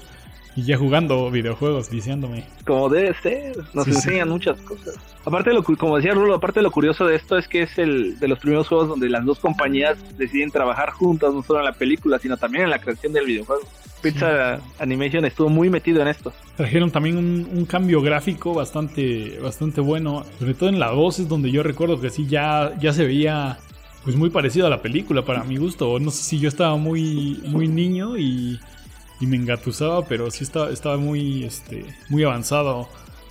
Y 0.60 0.64
ya 0.64 0.78
jugando 0.78 1.32
videojuegos, 1.32 1.90
viciándome. 1.90 2.44
como 2.66 2.90
debe 2.90 3.14
ser. 3.22 3.56
Nos 3.74 3.86
Sí, 3.86 3.92
sí. 3.92 3.98
enseñan 3.98 4.28
muchas 4.30 4.60
cosas. 4.62 4.96
Aparte, 5.24 5.52
de 5.52 5.56
lo, 5.56 5.64
como 5.64 5.96
decía 5.96 6.14
Rulo, 6.14 6.36
aparte 6.36 6.60
de 6.60 6.64
lo 6.64 6.72
curioso 6.72 7.06
de 7.08 7.16
esto 7.16 7.38
es 7.38 7.48
que 7.48 7.62
es 7.62 7.78
el 7.78 8.20
de 8.20 8.28
los 8.28 8.40
primeros 8.40 8.68
juegos 8.68 8.90
donde 8.90 9.10
las 9.10 9.24
dos 9.26 9.40
compañías 9.40 9.98
deciden 10.18 10.52
trabajar 10.52 10.92
juntas, 10.92 11.34
no 11.34 11.44
solo 11.44 11.60
en 11.60 11.66
la 11.66 11.74
película, 11.74 12.20
sino 12.20 12.36
también 12.36 12.66
en 12.66 12.70
la 12.72 12.80
creación 12.80 13.14
del 13.14 13.26
videojuego. 13.26 13.62
Pizza 14.02 14.60
Animation 14.80 15.24
estuvo 15.26 15.50
muy 15.50 15.70
metido 15.70 16.02
en 16.02 16.08
esto. 16.10 16.34
Trajeron 16.58 16.90
también 16.92 17.18
un, 17.18 17.48
un 17.54 17.66
cambio 17.66 18.02
gráfico 18.02 18.54
bastante, 18.54 19.40
bastante 19.42 19.80
bueno. 19.82 20.26
Sobre 20.40 20.54
todo 20.56 20.70
en 20.70 20.80
la 20.80 20.88
2 20.90 21.20
es 21.20 21.28
donde 21.30 21.52
yo 21.52 21.64
recuerdo 21.64 22.00
que 22.02 22.10
sí 22.10 22.26
ya, 22.28 22.74
ya 22.80 22.92
se 22.94 23.06
veía 23.06 23.58
pues 24.04 24.16
muy 24.16 24.30
parecido 24.30 24.68
a 24.68 24.70
la 24.70 24.82
película 24.82 25.24
para 25.24 25.44
mi 25.44 25.58
gusto. 25.58 26.00
No 26.00 26.12
sé 26.12 26.24
si 26.24 26.40
yo 26.40 26.48
estaba 26.50 26.78
muy, 26.78 27.42
muy 27.46 27.68
niño 27.68 28.18
y, 28.18 28.60
y 29.20 29.28
me 29.28 29.36
engatusaba, 29.38 30.06
pero 30.06 30.32
sí 30.32 30.44
estaba, 30.44 30.70
estaba 30.72 30.98
muy, 30.98 31.44
este, 31.44 31.86
muy 32.10 32.24
avanzado 32.24 32.88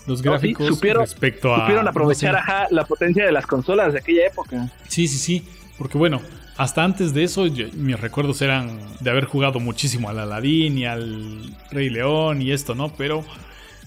los 0.06 0.18
No, 0.24 0.32
sí, 0.38 0.52
gráficos 0.54 0.66
supieron- 0.68 1.00
respecto 1.02 1.54
a... 1.54 1.60
Supieron 1.60 1.88
aprovechar 1.88 2.32
no 2.32 2.38
sé. 2.38 2.42
ajá, 2.44 2.66
la 2.70 2.84
potencia 2.84 3.24
de 3.26 3.32
las 3.32 3.46
consolas 3.46 3.92
de 3.92 3.98
aquella 4.00 4.26
época. 4.26 4.70
Sí, 4.88 5.06
sí, 5.08 5.18
sí. 5.18 5.48
Porque 5.76 5.98
bueno, 5.98 6.20
hasta 6.56 6.82
antes 6.82 7.12
de 7.14 7.24
eso, 7.24 7.46
yo- 7.46 7.66
mis 7.74 7.98
recuerdos 8.00 8.40
eran 8.42 8.80
de 9.00 9.10
haber 9.10 9.24
jugado 9.26 9.60
muchísimo 9.60 10.08
al 10.08 10.18
Aladdin 10.18 10.78
y 10.78 10.86
al 10.86 11.54
Rey 11.70 11.88
León 11.90 12.40
y 12.42 12.52
esto, 12.52 12.74
¿no? 12.74 12.88
Pero 12.96 13.24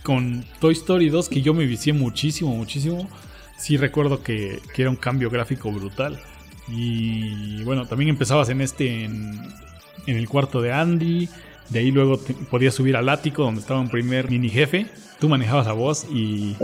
con 0.03 0.45
Toy 0.59 0.73
Story 0.73 1.09
2, 1.09 1.27
que 1.29 1.41
yo 1.41 1.53
me 1.53 1.65
vicié 1.65 1.91
muchísimo, 1.93 2.55
muchísimo, 2.55 3.07
sí 3.57 3.77
recuerdo 3.77 4.21
que, 4.23 4.59
que 4.73 4.81
era 4.83 4.89
un 4.91 4.95
cambio 4.97 5.29
gráfico 5.29 5.71
brutal. 5.71 6.19
Y 6.69 7.63
bueno, 7.63 7.85
también 7.87 8.09
empezabas 8.09 8.49
en 8.49 8.61
este, 8.61 9.03
en, 9.05 9.39
en 10.07 10.17
el 10.17 10.27
cuarto 10.29 10.61
de 10.61 10.71
Andy. 10.71 11.29
De 11.71 11.79
ahí 11.79 11.91
luego 11.91 12.17
te- 12.17 12.33
podías 12.33 12.73
subir 12.75 12.95
al 12.95 13.09
ático 13.09 13.43
donde 13.43 13.61
estaba 13.61 13.79
un 13.79 13.89
primer 13.89 14.29
mini 14.29 14.49
jefe. 14.49 14.85
Tú 15.19 15.29
manejabas 15.29 15.67
a 15.67 15.73
vos 15.73 16.05
y, 16.11 16.55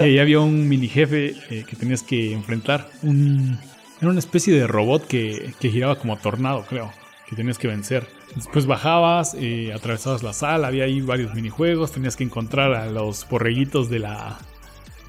y 0.00 0.02
ahí 0.02 0.18
había 0.18 0.40
un 0.40 0.68
mini 0.68 0.88
jefe 0.88 1.34
eh, 1.50 1.64
que 1.68 1.76
tenías 1.76 2.02
que 2.02 2.32
enfrentar. 2.32 2.88
Un, 3.02 3.58
era 4.00 4.10
una 4.10 4.18
especie 4.18 4.52
de 4.54 4.66
robot 4.66 5.06
que, 5.06 5.52
que 5.60 5.70
giraba 5.70 5.96
como 5.98 6.16
tornado, 6.18 6.64
creo, 6.68 6.92
que 7.28 7.36
tenías 7.36 7.58
que 7.58 7.68
vencer. 7.68 8.06
Después 8.36 8.66
bajabas, 8.66 9.34
eh, 9.38 9.72
atravesabas 9.72 10.22
la 10.22 10.32
sala, 10.32 10.68
había 10.68 10.84
ahí 10.84 11.00
varios 11.00 11.34
minijuegos, 11.34 11.92
tenías 11.92 12.14
que 12.16 12.24
encontrar 12.24 12.74
a 12.74 12.86
los 12.86 13.26
borreguitos 13.28 13.88
de 13.90 14.00
la 14.00 14.38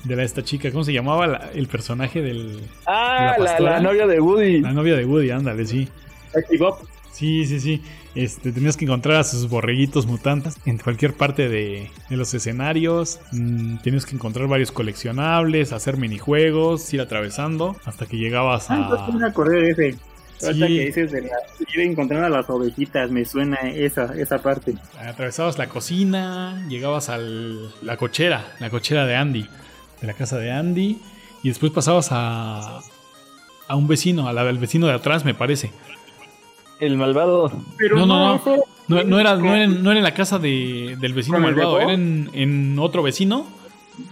de 0.06 0.16
la 0.16 0.24
esta 0.24 0.44
chica, 0.46 0.72
¿cómo 0.72 0.86
se 0.86 0.94
llamaba 0.94 1.28
la- 1.28 1.50
el 1.54 1.68
personaje 1.68 2.22
del 2.22 2.62
Ah, 2.86 3.36
¿La 3.38 3.60
la, 3.60 3.80
novia 3.82 4.08
de 4.08 4.22
Woody. 4.22 4.62
la 4.62 4.72
novia 4.72 4.96
de 4.96 5.04
Woody? 5.06 5.32
Ándale, 5.32 5.66
sí. 5.66 5.90
Sí, 7.12 7.46
sí, 7.46 7.60
sí. 7.60 7.82
Este, 8.16 8.52
tenías 8.52 8.76
que 8.76 8.86
encontrar 8.86 9.18
a 9.18 9.24
sus 9.24 9.48
borreguitos 9.50 10.06
mutantes 10.08 10.56
en 10.66 10.78
cualquier 10.80 11.14
parte 11.14 11.48
de, 11.48 11.92
de 12.10 12.18
los 12.18 12.34
escenarios. 12.34 13.20
Mm, 13.32 13.78
tenías 13.78 14.06
que 14.06 14.16
encontrar 14.16 14.48
varios 14.48 14.72
coleccionables, 14.72 15.72
hacer 15.74 15.98
minijuegos, 15.98 16.92
ir 16.94 17.02
atravesando 17.02 17.76
hasta 17.86 18.06
que 18.08 18.18
llegabas 18.18 18.70
Ah, 18.72 18.78
entonces 18.84 19.06
sí 19.08 19.12
a... 19.14 19.20
me 19.20 19.28
acordé 19.28 19.62
de 19.62 19.70
ese. 19.90 19.98
Sí. 20.40 20.58
que 20.58 20.68
dices 20.86 21.12
de 21.12 21.22
la, 21.24 21.28
ir 21.74 21.80
encontrando 21.82 22.26
a 22.26 22.30
las 22.30 22.50
ovejitas, 22.50 23.12
me 23.12 23.26
suena 23.26 23.58
esa, 23.74 24.06
esa 24.18 24.42
parte. 24.42 24.74
Atravesabas 24.98 25.58
la 25.58 25.68
cocina, 25.68 26.66
llegabas 26.70 27.10
a 27.10 27.18
la 27.18 27.98
cochera, 27.98 28.46
la 28.60 28.70
cochera 28.70 29.06
de 29.06 29.18
Andy, 29.18 29.46
de 30.00 30.08
la 30.08 30.14
casa 30.14 30.38
de 30.38 30.50
Andy, 30.50 30.98
y 31.44 31.50
después 31.50 31.74
pasabas 31.74 32.08
a, 32.12 32.80
a 33.68 33.76
un 33.76 33.88
vecino, 33.90 34.30
a 34.30 34.34
la- 34.34 34.44
al 34.44 34.58
vecino 34.60 34.88
de 34.88 34.94
atrás, 34.94 35.26
me 35.26 35.34
parece. 35.34 35.72
El 36.80 36.98
malvado. 36.98 37.52
Pero 37.78 37.98
No, 37.98 38.06
no, 38.06 38.36
no. 38.36 38.64
No, 38.88 39.04
no 39.04 39.20
era, 39.20 39.36
no, 39.36 39.54
era, 39.54 39.64
en- 39.66 39.84
no 39.84 39.92
era 39.92 40.00
en 40.00 40.04
la 40.04 40.14
casa 40.16 40.40
de- 40.40 40.98
del 41.00 41.14
vecino 41.14 41.38
¿Con 41.38 41.46
el 41.46 41.52
malvado, 41.56 41.80
era 41.80 41.94
en, 41.94 42.30
en 42.34 42.80
otro 42.80 43.04
vecino. 43.04 43.46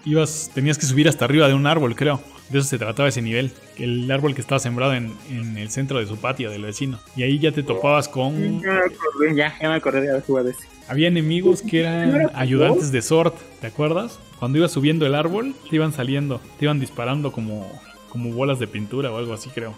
Ibas, 0.05 0.51
tenías 0.53 0.77
que 0.77 0.85
subir 0.85 1.07
hasta 1.07 1.25
arriba 1.25 1.47
de 1.47 1.53
un 1.53 1.65
árbol, 1.65 1.95
creo. 1.95 2.19
De 2.49 2.59
eso 2.59 2.67
se 2.67 2.77
trataba 2.77 3.09
ese 3.09 3.21
nivel. 3.21 3.51
El 3.77 4.09
árbol 4.11 4.35
que 4.35 4.41
estaba 4.41 4.59
sembrado 4.59 4.93
en, 4.93 5.13
en 5.29 5.57
el 5.57 5.69
centro 5.69 5.99
de 5.99 6.05
su 6.05 6.17
patio 6.17 6.49
del 6.51 6.61
vecino. 6.63 6.99
Y 7.15 7.23
ahí 7.23 7.39
ya 7.39 7.51
te 7.51 7.63
topabas 7.63 8.07
con... 8.07 8.61
Ya 8.61 8.71
me 8.71 8.79
acordé, 8.79 9.35
ya, 9.35 9.53
ya 9.61 9.69
me 9.69 9.75
acordé 9.75 10.01
de 10.01 10.09
haber 10.11 10.23
jugado 10.23 10.49
ese. 10.49 10.67
Había 10.87 11.07
enemigos 11.07 11.61
que 11.61 11.81
eran 11.81 12.29
ayudantes 12.35 12.91
de 12.91 13.01
Sword, 13.01 13.33
¿te 13.59 13.67
acuerdas? 13.67 14.19
Cuando 14.39 14.57
ibas 14.59 14.71
subiendo 14.71 15.05
el 15.05 15.15
árbol, 15.15 15.55
te 15.69 15.75
iban 15.77 15.91
saliendo, 15.91 16.39
te 16.59 16.65
iban 16.65 16.79
disparando 16.79 17.31
como, 17.31 17.69
como 18.09 18.31
bolas 18.31 18.59
de 18.59 18.67
pintura 18.67 19.11
o 19.11 19.17
algo 19.17 19.33
así, 19.33 19.49
creo. 19.49 19.73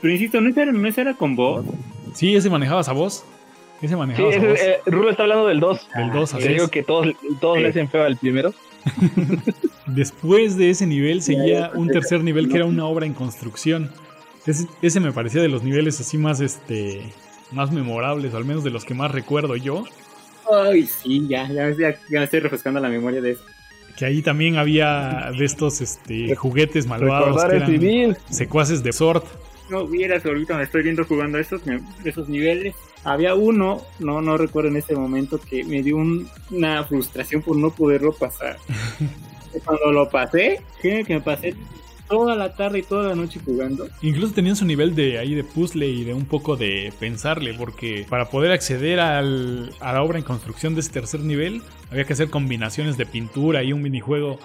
Pero 0.00 0.12
insisto, 0.14 0.40
¿no 0.40 0.48
era, 0.50 0.70
no 0.72 0.88
era 0.88 1.14
con 1.14 1.34
vos? 1.36 1.64
Sí, 2.18 2.34
ese 2.34 2.50
manejabas 2.50 2.88
a 2.88 2.92
vos. 2.92 3.24
Ese 3.80 3.90
Sí, 3.90 3.94
manejabas 3.94 4.34
a 4.34 4.38
vos. 4.40 4.54
ese, 4.54 4.70
eh, 4.70 4.80
Rulo 4.86 5.08
está 5.08 5.22
hablando 5.22 5.46
del 5.46 5.60
2. 5.60 5.88
Del 5.94 6.10
2, 6.10 6.34
así 6.34 6.42
Te 6.42 6.52
digo 6.52 6.66
que 6.66 6.82
todos, 6.82 7.06
todos 7.40 7.60
le 7.60 7.68
hacen 7.68 7.88
feo 7.88 8.02
al 8.02 8.16
primero. 8.16 8.52
Después 9.86 10.56
de 10.56 10.70
ese 10.70 10.84
nivel 10.88 11.22
seguía 11.22 11.70
un 11.76 11.86
tercer 11.86 12.24
nivel 12.24 12.48
que 12.48 12.56
era 12.56 12.64
una 12.64 12.86
obra 12.86 13.06
en 13.06 13.14
construcción. 13.14 13.92
Ese, 14.46 14.66
ese 14.82 14.98
me 14.98 15.12
parecía 15.12 15.40
de 15.40 15.46
los 15.46 15.62
niveles 15.62 16.00
así 16.00 16.18
más 16.18 16.40
este 16.40 17.04
más 17.52 17.70
memorables, 17.70 18.34
o 18.34 18.36
al 18.36 18.44
menos 18.44 18.64
de 18.64 18.70
los 18.70 18.84
que 18.84 18.94
más 18.94 19.12
recuerdo 19.12 19.54
yo. 19.54 19.84
Ay, 20.52 20.86
sí, 20.86 21.24
ya, 21.28 21.46
ya, 21.46 21.70
ya, 21.70 21.90
ya 22.10 22.18
me 22.18 22.24
estoy 22.24 22.40
refrescando 22.40 22.80
la 22.80 22.88
memoria 22.88 23.20
de 23.20 23.32
eso. 23.32 23.44
Que 23.96 24.06
ahí 24.06 24.22
también 24.22 24.56
había 24.56 25.30
de 25.38 25.44
estos 25.44 25.80
este, 25.80 26.34
juguetes 26.34 26.88
malvados 26.88 27.40
Recordar 27.40 27.64
que 27.64 27.74
eran 27.76 28.16
secuaces 28.28 28.82
de 28.82 28.92
Sword. 28.92 29.22
No 29.70 29.86
vieras, 29.86 30.24
ahorita 30.24 30.56
me 30.56 30.62
estoy 30.64 30.82
viendo 30.82 31.04
jugando 31.04 31.38
esos, 31.38 31.60
esos 32.04 32.28
niveles. 32.28 32.74
Había 33.04 33.34
uno, 33.34 33.82
no, 33.98 34.20
no 34.22 34.36
recuerdo 34.36 34.70
en 34.70 34.76
este 34.76 34.94
momento, 34.96 35.38
que 35.40 35.62
me 35.64 35.82
dio 35.82 35.96
un- 35.96 36.28
una 36.50 36.84
frustración 36.84 37.42
por 37.42 37.56
no 37.56 37.70
poderlo 37.70 38.12
pasar. 38.12 38.56
Cuando 39.64 39.92
lo 39.92 40.08
pasé, 40.10 40.60
que 40.80 41.04
me 41.08 41.20
pasé 41.20 41.54
toda 42.08 42.34
la 42.36 42.54
tarde 42.54 42.78
y 42.78 42.82
toda 42.82 43.08
la 43.10 43.14
noche 43.14 43.40
jugando. 43.44 43.86
Incluso 44.02 44.32
tenían 44.32 44.56
su 44.56 44.64
nivel 44.64 44.94
de 44.94 45.18
ahí 45.18 45.34
de 45.34 45.44
puzzle 45.44 45.86
y 45.88 46.04
de 46.04 46.14
un 46.14 46.24
poco 46.24 46.56
de 46.56 46.92
pensarle, 46.98 47.52
porque 47.54 48.06
para 48.08 48.30
poder 48.30 48.50
acceder 48.52 48.98
al- 49.00 49.72
a 49.80 49.92
la 49.92 50.02
obra 50.02 50.18
en 50.18 50.24
construcción 50.24 50.74
de 50.74 50.80
ese 50.80 50.90
tercer 50.90 51.20
nivel, 51.20 51.62
había 51.90 52.04
que 52.04 52.12
hacer 52.14 52.30
combinaciones 52.30 52.96
de 52.96 53.04
pintura 53.06 53.62
y 53.62 53.72
un 53.72 53.82
minijuego 53.82 54.38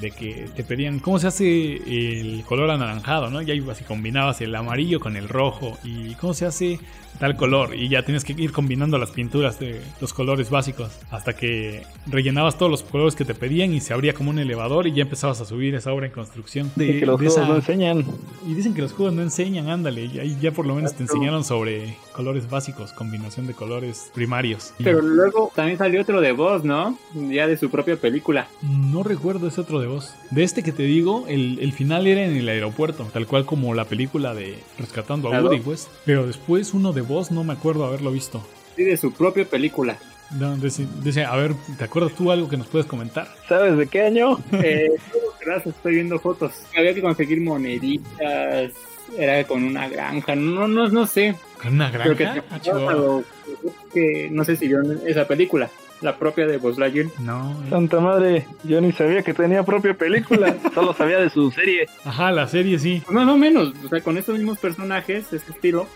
de 0.00 0.10
que 0.12 0.48
te 0.54 0.62
pedían 0.64 0.98
cómo 1.00 1.18
se 1.18 1.26
hace 1.26 1.76
el 1.76 2.44
color 2.44 2.70
anaranjado, 2.70 3.30
¿no? 3.30 3.42
Ya 3.42 3.54
ibas 3.54 3.80
y 3.80 3.84
combinabas 3.84 4.40
el 4.40 4.54
amarillo 4.54 5.00
con 5.00 5.16
el 5.16 5.28
rojo 5.28 5.78
y 5.84 6.14
cómo 6.14 6.32
se 6.34 6.46
hace 6.46 6.78
tal 7.18 7.36
color 7.36 7.74
y 7.74 7.88
ya 7.90 8.02
tienes 8.02 8.24
que 8.24 8.32
ir 8.32 8.50
combinando 8.50 8.96
las 8.96 9.10
pinturas 9.10 9.58
de 9.58 9.82
los 10.00 10.14
colores 10.14 10.48
básicos 10.48 10.90
hasta 11.10 11.34
que 11.34 11.82
rellenabas 12.06 12.56
todos 12.56 12.70
los 12.70 12.82
colores 12.82 13.14
que 13.14 13.26
te 13.26 13.34
pedían 13.34 13.74
y 13.74 13.80
se 13.80 13.92
abría 13.92 14.14
como 14.14 14.30
un 14.30 14.38
elevador 14.38 14.86
y 14.86 14.92
ya 14.92 15.02
empezabas 15.02 15.38
a 15.42 15.44
subir 15.44 15.74
esa 15.74 15.92
obra 15.92 16.06
en 16.06 16.12
construcción. 16.12 16.70
De- 16.76 17.00
que 17.00 17.04
los 17.06 17.20
de 17.20 17.26
juegos 17.26 17.36
esa- 17.36 17.46
no 17.48 17.56
enseñan. 17.56 18.04
y 18.46 18.54
dicen 18.54 18.72
que 18.72 18.80
los 18.80 18.92
juegos 18.92 19.12
no 19.14 19.20
enseñan, 19.22 19.68
ándale. 19.68 20.04
Y 20.06 20.18
ahí 20.18 20.38
ya 20.40 20.52
por 20.52 20.64
lo 20.66 20.74
menos 20.74 20.94
te 20.94 21.02
enseñaron 21.02 21.44
sobre 21.44 21.94
colores 22.12 22.48
básicos, 22.48 22.92
combinación 22.92 23.46
de 23.46 23.52
colores 23.54 24.10
primarios. 24.14 24.72
Y 24.78 24.84
Pero 24.84 25.02
luego 25.02 25.52
también 25.54 25.76
salió 25.76 26.00
otro 26.00 26.20
de 26.22 26.32
voz, 26.32 26.64
¿no? 26.64 26.96
Ya 27.14 27.46
de 27.46 27.58
su 27.58 27.68
propia 27.70 27.96
película. 27.96 28.48
no 28.62 29.02
recuerdo 29.02 29.48
ese 29.48 29.60
otro 29.60 29.79
de 29.80 29.86
voz. 29.86 30.14
De 30.30 30.42
este 30.44 30.62
que 30.62 30.72
te 30.72 30.82
digo, 30.84 31.24
el, 31.28 31.58
el 31.60 31.72
final 31.72 32.06
era 32.06 32.24
en 32.24 32.36
el 32.36 32.48
aeropuerto, 32.48 33.08
tal 33.12 33.26
cual 33.26 33.44
como 33.46 33.74
la 33.74 33.84
película 33.84 34.34
de 34.34 34.58
Rescatando 34.78 35.28
a 35.28 35.32
¿La 35.34 35.42
Woody? 35.42 35.60
West. 35.60 35.88
Pero 36.04 36.26
después 36.26 36.72
uno 36.74 36.92
de 36.92 37.00
voz 37.00 37.30
no 37.30 37.44
me 37.44 37.52
acuerdo 37.52 37.84
haberlo 37.84 38.10
visto. 38.12 38.46
Sí, 38.76 38.84
de 38.84 38.96
su 38.96 39.12
propia 39.12 39.44
película. 39.44 39.98
No, 40.38 40.54
ese- 40.64 41.24
a 41.24 41.34
ver, 41.36 41.54
¿te 41.76 41.82
acuerdas 41.84 42.12
tú 42.14 42.30
algo 42.30 42.48
que 42.48 42.56
nos 42.56 42.68
puedes 42.68 42.86
comentar? 42.86 43.26
¿Sabes 43.48 43.76
de 43.76 43.86
qué 43.88 44.02
año? 44.02 44.38
Eh, 44.52 44.90
gracias, 45.44 45.74
estoy 45.74 45.94
viendo 45.96 46.18
fotos. 46.20 46.52
Había 46.76 46.94
que 46.94 47.00
conseguir 47.02 47.40
moneditas. 47.40 48.70
Era 49.18 49.42
con 49.44 49.64
una 49.64 49.88
granja. 49.88 50.36
No, 50.36 50.68
no, 50.68 50.88
no 50.88 51.06
sé. 51.06 51.34
¿Con 51.60 51.74
una 51.74 51.90
que 51.90 51.98
granja? 52.14 52.34
te- 52.34 52.42
Ah, 52.54 52.60
chihuahua. 52.60 52.92
pero 52.92 53.24
que 53.92 54.28
no 54.30 54.44
sé 54.44 54.54
si 54.54 54.68
vieron 54.68 55.00
esa 55.04 55.26
película. 55.26 55.68
La 56.00 56.16
propia 56.16 56.46
de 56.46 56.56
Buzz 56.56 56.78
Lightyear. 56.78 57.06
No. 57.20 57.50
eh. 57.52 57.70
Santa 57.70 58.00
madre, 58.00 58.46
yo 58.64 58.80
ni 58.80 58.90
sabía 58.92 59.22
que 59.22 59.34
tenía 59.34 59.62
propia 59.64 59.94
película. 59.94 60.54
Solo 60.74 60.94
sabía 60.94 61.18
de 61.18 61.28
su 61.30 61.50
serie. 61.50 61.86
Ajá, 62.04 62.30
la 62.32 62.46
serie 62.46 62.78
sí. 62.78 63.02
Pues 63.04 63.14
Más 63.14 63.28
o 63.28 63.36
menos. 63.36 63.72
O 63.84 63.88
sea, 63.88 64.00
con 64.00 64.16
estos 64.16 64.36
mismos 64.36 64.58
personajes, 64.58 65.32
ese 65.32 65.50
estilo. 65.52 65.86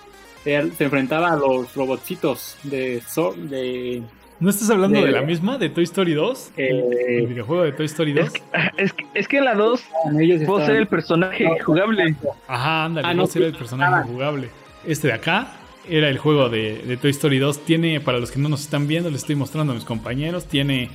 Se, 0.43 0.71
se 0.73 0.85
enfrentaba 0.85 1.33
a 1.33 1.37
los 1.37 1.75
robotcitos 1.75 2.59
de, 2.65 3.01
So- 3.09 3.33
de 3.35 4.03
¿No 4.41 4.51
estás 4.51 4.69
hablando 4.69 5.01
de, 5.01 5.07
De- 5.07 5.13
la 5.13 5.23
misma, 5.23 5.57
de 5.57 5.71
Toy 5.71 5.85
Story 5.85 6.13
2? 6.13 6.51
El, 6.59 6.77
Eh, 6.81 7.19
el 7.21 7.27
videojuego 7.29 7.63
de 7.63 7.73
Toy 7.73 7.87
Story 7.87 8.13
2. 8.13 8.27
Es 8.27 8.33
que, 8.33 8.43
es, 8.77 8.93
que, 8.93 9.07
es 9.15 9.29
que 9.29 9.39
en 9.39 9.45
la 9.47 9.55
2 9.55 9.83
ellos 10.21 10.41
vos 10.41 10.61
estaban- 10.61 10.67
ser 10.67 10.77
el 10.77 10.87
personaje 10.87 11.45
No, 11.45 11.51
jugable. 11.65 12.15
Ajá, 12.47 12.85
ándale, 12.85 13.09
Ah, 13.09 13.15
no 13.15 13.23
no, 13.23 13.27
será 13.27 13.47
sí. 13.47 13.53
el 13.53 13.57
personaje 13.57 13.95
Ah. 13.95 14.03
jugable. 14.07 14.51
Este 14.87 15.07
de 15.07 15.15
acá 15.15 15.51
era 15.89 16.09
el 16.09 16.19
juego 16.19 16.49
de, 16.49 16.83
de 16.87 16.97
Toy 16.97 17.11
Story 17.11 17.39
2. 17.39 17.65
Tiene, 17.65 18.01
para 18.01 18.19
los 18.19 18.31
que 18.31 18.39
no 18.39 18.49
nos 18.49 18.63
están 18.63 18.87
viendo, 18.87 19.11
les 19.11 19.21
estoy 19.23 19.37
mostrando 19.37 19.73
a 19.73 19.75
mis 19.77 19.85
compañeros, 19.85 20.47
tiene 20.47 20.91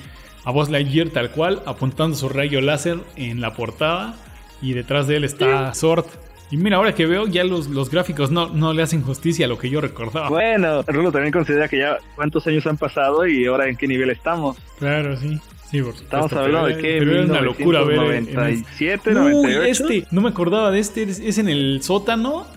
a 0.46 0.52
Buzz 0.52 0.70
Lightyear 0.70 1.10
tal 1.10 1.32
cual, 1.32 1.62
apuntando 1.66 2.16
su 2.16 2.30
rayo 2.30 2.62
láser 2.62 2.98
en 3.16 3.42
la 3.42 3.54
portada. 3.54 4.16
Y 4.62 4.74
detrás 4.74 5.08
de 5.08 5.18
él 5.18 5.24
está 5.24 5.74
Sword. 5.74 6.06
Y 6.52 6.58
mira, 6.58 6.78
ahora 6.78 6.96
que 6.96 7.06
veo, 7.06 7.28
ya 7.28 7.44
los, 7.44 7.68
los 7.70 7.90
gráficos 7.92 8.32
no, 8.32 8.50
no 8.50 8.74
le 8.74 8.82
hacen 8.82 9.04
justicia 9.04 9.46
a 9.46 9.50
lo 9.50 9.58
que 9.60 9.70
yo 9.70 9.82
recordaba. 9.82 10.30
Bueno, 10.30 10.82
Rulo 10.88 11.12
también 11.12 11.32
considera 11.32 11.68
que 11.68 11.78
ya 11.78 11.98
cuántos 12.16 12.46
años 12.48 12.66
han 12.66 12.78
pasado 12.78 13.28
y 13.28 13.46
ahora 13.46 13.70
en 13.70 13.78
qué 13.78 13.88
nivel 13.88 14.10
estamos. 14.10 14.58
Claro, 14.80 15.16
sí. 15.16 15.40
Sí, 15.70 15.84
por 15.84 15.94
supuesto. 15.94 16.04
Estamos 16.26 16.34
hablando 16.34 16.68
de 16.68 16.78
que 16.82 16.98
pero 16.98 17.12
era 17.12 17.24
una 17.26 17.42
locura 17.42 17.84
ver. 17.84 18.00
en- 18.00 18.28
en- 18.30 18.34
97, 18.34 19.12
Uy, 19.12 19.16
98. 19.16 19.62
este, 19.70 20.08
no 20.10 20.22
me 20.22 20.30
acordaba 20.30 20.72
de 20.72 20.80
este, 20.80 21.04
es, 21.04 21.20
es 21.20 21.38
en 21.38 21.48
el 21.48 21.82
sótano. 21.84 22.48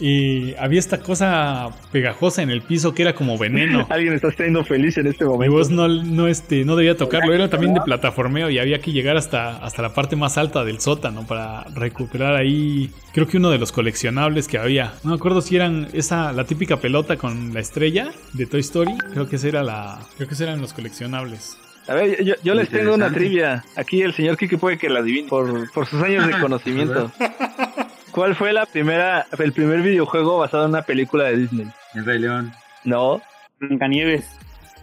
Y 0.00 0.54
había 0.54 0.78
esta 0.78 1.00
cosa 1.00 1.68
pegajosa 1.92 2.42
en 2.42 2.50
el 2.50 2.62
piso 2.62 2.94
que 2.94 3.02
era 3.02 3.14
como 3.14 3.36
veneno. 3.36 3.86
Alguien 3.90 4.14
está 4.14 4.28
estando 4.28 4.64
feliz 4.64 4.96
en 4.96 5.06
este 5.06 5.26
momento. 5.26 5.54
voz 5.54 5.70
no, 5.70 5.88
no, 5.88 6.26
este, 6.26 6.64
no 6.64 6.74
debía 6.74 6.96
tocarlo, 6.96 7.34
era 7.34 7.50
también 7.50 7.74
de 7.74 7.82
plataformeo 7.82 8.48
y 8.48 8.58
había 8.58 8.80
que 8.80 8.92
llegar 8.92 9.18
hasta, 9.18 9.58
hasta 9.58 9.82
la 9.82 9.92
parte 9.92 10.16
más 10.16 10.38
alta 10.38 10.64
del 10.64 10.80
sótano 10.80 11.26
para 11.26 11.64
recuperar 11.74 12.34
ahí, 12.34 12.90
creo 13.12 13.26
que 13.26 13.36
uno 13.36 13.50
de 13.50 13.58
los 13.58 13.72
coleccionables 13.72 14.48
que 14.48 14.56
había. 14.56 14.94
No 15.04 15.10
me 15.10 15.16
acuerdo 15.16 15.42
si 15.42 15.56
eran 15.56 15.88
esa, 15.92 16.32
la 16.32 16.44
típica 16.44 16.78
pelota 16.78 17.16
con 17.16 17.52
la 17.52 17.60
estrella 17.60 18.10
de 18.32 18.46
Toy 18.46 18.60
Story, 18.60 18.96
creo 19.12 19.28
que 19.28 19.36
esa 19.36 19.48
era 19.48 19.62
la, 19.62 20.00
creo 20.16 20.28
que 20.28 20.42
eran 20.42 20.60
los 20.60 20.72
coleccionables. 20.72 21.58
A 21.88 21.94
ver, 21.94 22.22
yo, 22.22 22.34
yo 22.44 22.54
les 22.54 22.68
tengo 22.68 22.94
una 22.94 23.10
trivia. 23.10 23.64
Aquí 23.74 24.02
el 24.02 24.14
señor 24.14 24.36
Kiki 24.36 24.56
puede 24.56 24.78
que 24.78 24.88
la 24.88 25.00
adivine 25.00 25.28
por, 25.28 25.70
por 25.72 25.86
sus 25.86 26.00
años 26.02 26.26
de 26.26 26.32
conocimiento. 26.40 27.10
¿Cuál 28.12 28.34
fue 28.34 28.52
la 28.52 28.66
primera, 28.66 29.26
el 29.38 29.52
primer 29.52 29.82
videojuego 29.82 30.38
basado 30.38 30.64
en 30.64 30.70
una 30.70 30.82
película 30.82 31.24
de 31.24 31.36
Disney? 31.36 31.66
El 31.94 32.04
Rey 32.04 32.18
León. 32.18 32.52
No, 32.84 33.20
Blancanieves. 33.60 34.26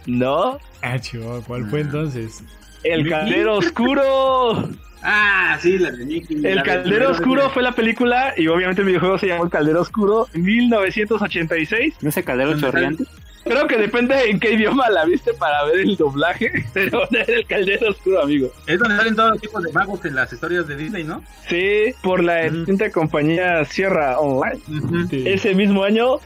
no. 0.06 0.60
Ah, 0.82 1.00
chihuahua, 1.00 1.42
¿cuál 1.46 1.66
fue 1.70 1.82
entonces? 1.82 2.44
El. 2.84 3.10
Caldero 3.10 3.58
Oscuro. 3.58 4.70
Ah, 5.02 5.58
sí, 5.62 5.78
la 5.78 5.92
de 5.92 6.06
Mickey. 6.06 6.38
El 6.46 6.56
la 6.56 6.64
Caldero 6.64 7.12
Oscuro 7.12 7.50
fue 7.50 7.64
la 7.64 7.72
película 7.72 8.34
y 8.38 8.48
obviamente 8.48 8.82
el 8.82 8.88
videojuego 8.88 9.18
se 9.18 9.28
llamó 9.28 9.44
El 9.46 9.50
Caldero 9.50 9.82
Oscuro 9.82 10.28
en 10.34 10.44
1986. 10.44 11.96
¿No 12.02 12.12
se 12.12 12.24
caldero 12.24 12.52
¿Dónde 12.52 12.66
chorreante? 12.66 13.04
Creo 13.48 13.68
que 13.68 13.78
depende 13.78 14.30
en 14.30 14.40
qué 14.40 14.54
idioma 14.54 14.90
la 14.90 15.06
viste 15.06 15.34
para 15.34 15.64
ver 15.66 15.80
el 15.80 15.96
doblaje, 15.96 16.52
pero 16.74 17.08
era 17.12 17.24
el 17.24 17.46
Caldero 17.46 17.90
Oscuro, 17.90 18.22
amigo. 18.24 18.50
Es 18.66 18.80
donde 18.80 18.96
salen 18.98 19.16
todos 19.16 19.32
los 19.32 19.42
tipos 19.42 19.64
de 19.64 19.72
magos 19.72 20.04
en 20.06 20.16
las 20.16 20.32
historias 20.32 20.68
de 20.68 20.76
Disney, 20.76 21.04
¿no? 21.04 21.24
Sí, 21.48 21.94
por 22.02 22.24
la 22.24 22.46
Ujú. 22.48 22.56
extinta 22.58 22.92
compañía 22.92 23.64
Sierra 23.66 24.20
Online. 24.20 24.60
Ese 25.12 25.54
mismo 25.56 25.84
año 25.84 26.18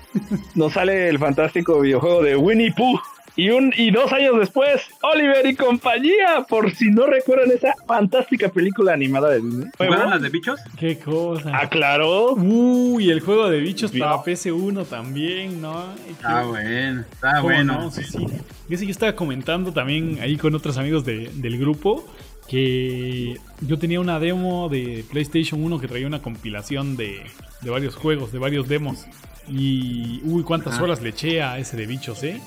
nos 0.55 0.73
sale 0.73 1.09
el 1.09 1.19
fantástico 1.19 1.79
videojuego 1.79 2.23
de 2.23 2.35
Winnie 2.35 2.73
Pooh. 2.73 2.99
Y, 3.35 3.49
un, 3.49 3.73
y 3.77 3.91
dos 3.91 4.11
años 4.11 4.37
después, 4.39 4.81
Oliver 5.01 5.45
y 5.45 5.55
compañía, 5.55 6.45
por 6.49 6.69
si 6.75 6.89
no 6.89 7.05
recuerdan 7.07 7.49
esa 7.51 7.73
fantástica 7.87 8.49
película 8.49 8.93
animada 8.93 9.29
de 9.29 9.41
Disney. 9.41 9.67
¿Jugaron 9.77 10.09
las 10.09 10.21
de 10.21 10.29
bichos? 10.29 10.59
¿Qué 10.77 10.99
cosa? 10.99 11.49
Ah, 11.53 11.69
claro. 11.69 12.33
Uy, 12.33 13.09
el 13.09 13.21
juego 13.21 13.49
de 13.49 13.59
bichos 13.61 13.91
para 13.91 14.17
PS1 14.17 14.85
también, 14.85 15.61
¿no? 15.61 15.85
Ah, 16.23 16.43
bueno. 16.47 17.01
Está 17.09 17.31
¿Cómo 17.35 17.43
bueno. 17.43 17.73
no? 17.83 17.91
Sí, 17.91 18.03
sí. 18.03 18.25
Ese 18.69 18.85
yo 18.85 18.91
estaba 18.91 19.13
comentando 19.15 19.71
también 19.73 20.19
ahí 20.21 20.37
con 20.37 20.53
otros 20.55 20.77
amigos 20.77 21.03
de- 21.05 21.29
del 21.33 21.57
grupo 21.57 22.05
que 22.47 23.37
yo 23.61 23.79
tenía 23.79 23.99
una 24.01 24.19
demo 24.19 24.67
de 24.69 25.05
PlayStation 25.09 25.63
1 25.63 25.79
que 25.79 25.87
traía 25.87 26.05
una 26.07 26.21
compilación 26.21 26.97
de, 26.97 27.21
de 27.61 27.69
varios 27.69 27.95
juegos, 27.95 28.31
de 28.33 28.39
varios 28.39 28.67
demos. 28.67 29.05
Y 29.47 30.21
uy, 30.25 30.43
cuántas 30.43 30.73
Ajá. 30.75 30.83
horas 30.83 31.01
le 31.01 31.09
eché 31.09 31.41
a 31.41 31.57
ese 31.59 31.77
de 31.77 31.85
bichos, 31.85 32.23
¿eh? 32.23 32.39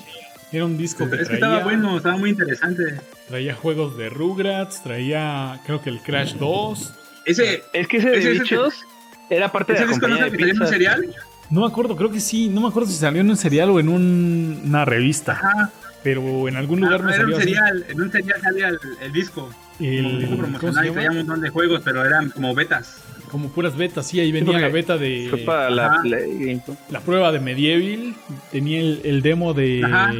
Era 0.51 0.65
un 0.65 0.77
disco 0.77 1.09
que 1.09 1.15
Es 1.17 1.21
que 1.23 1.37
traía, 1.37 1.45
estaba 1.45 1.63
bueno, 1.63 1.97
estaba 1.97 2.17
muy 2.17 2.29
interesante. 2.29 2.99
traía 3.27 3.55
juegos 3.55 3.97
de 3.97 4.09
Rugrats, 4.09 4.81
traía 4.83 5.59
creo 5.65 5.81
que 5.81 5.89
el 5.89 5.99
Crash 6.01 6.35
2. 6.35 6.93
Ese, 7.25 7.63
Es 7.73 7.87
que 7.87 7.97
ese 7.97 8.09
de 8.09 8.19
Ese 8.19 8.31
bichos 8.31 8.73
era 9.29 9.51
parte 9.51 9.73
de 9.73 9.79
ese 9.79 9.85
la 9.87 9.91
disco 9.91 10.07
no 10.07 10.15
de 10.17 10.31
que 10.31 10.43
un 10.51 10.67
serial. 10.67 11.15
No 11.49 11.61
me 11.61 11.67
acuerdo, 11.67 11.95
creo 11.95 12.09
que 12.11 12.19
sí, 12.19 12.47
no 12.49 12.61
me 12.61 12.67
acuerdo 12.69 12.89
si 12.89 12.95
salió 12.97 13.21
en 13.21 13.29
un 13.29 13.37
serial 13.37 13.69
o 13.71 13.79
en 13.79 13.89
un- 13.89 14.61
una 14.65 14.85
revista, 14.85 15.33
Ajá. 15.33 15.71
pero 16.03 16.47
en 16.47 16.55
algún 16.55 16.79
lugar 16.79 17.01
Ah, 17.01 17.03
me 17.05 17.13
era 17.15 17.23
un 17.25 17.31
salió 17.33 17.37
así. 17.37 17.45
serial. 17.45 17.85
En 17.89 18.01
un 18.01 18.11
serial 18.11 18.41
salía 18.41 18.67
el, 18.69 18.79
el 19.01 19.11
disco. 19.13 19.49
El, 19.79 20.05
Un 20.05 20.19
disco 20.19 20.35
¿Cómo 20.35 20.45
se 20.45 20.51
promocional 20.51 20.87
y 20.87 20.91
traía 20.91 21.09
un 21.11 21.17
montón 21.17 21.41
de 21.41 21.49
juegos, 21.49 21.81
pero 21.83 22.05
eran 22.05 22.29
como 22.29 22.55
betas. 22.55 22.97
¿Cómo 23.35 23.47
como 23.47 23.53
puras 23.53 23.75
betas, 23.75 24.07
sí, 24.07 24.21
ahí 24.21 24.31
venía 24.31 24.57
la 24.57 24.69
beta 24.69 24.97
de 24.97 25.27
Fue 25.29 25.39
para 25.39 25.69
la. 25.69 25.99
Play. 26.01 26.61
La 26.89 27.01
prueba 27.01 27.33
de 27.33 27.41
Medieval, 27.41 28.15
tenía 28.49 28.79
el, 28.79 29.01
el 29.03 29.21
demo 29.21 29.53
de, 29.53 29.81
Ajá. 29.83 30.13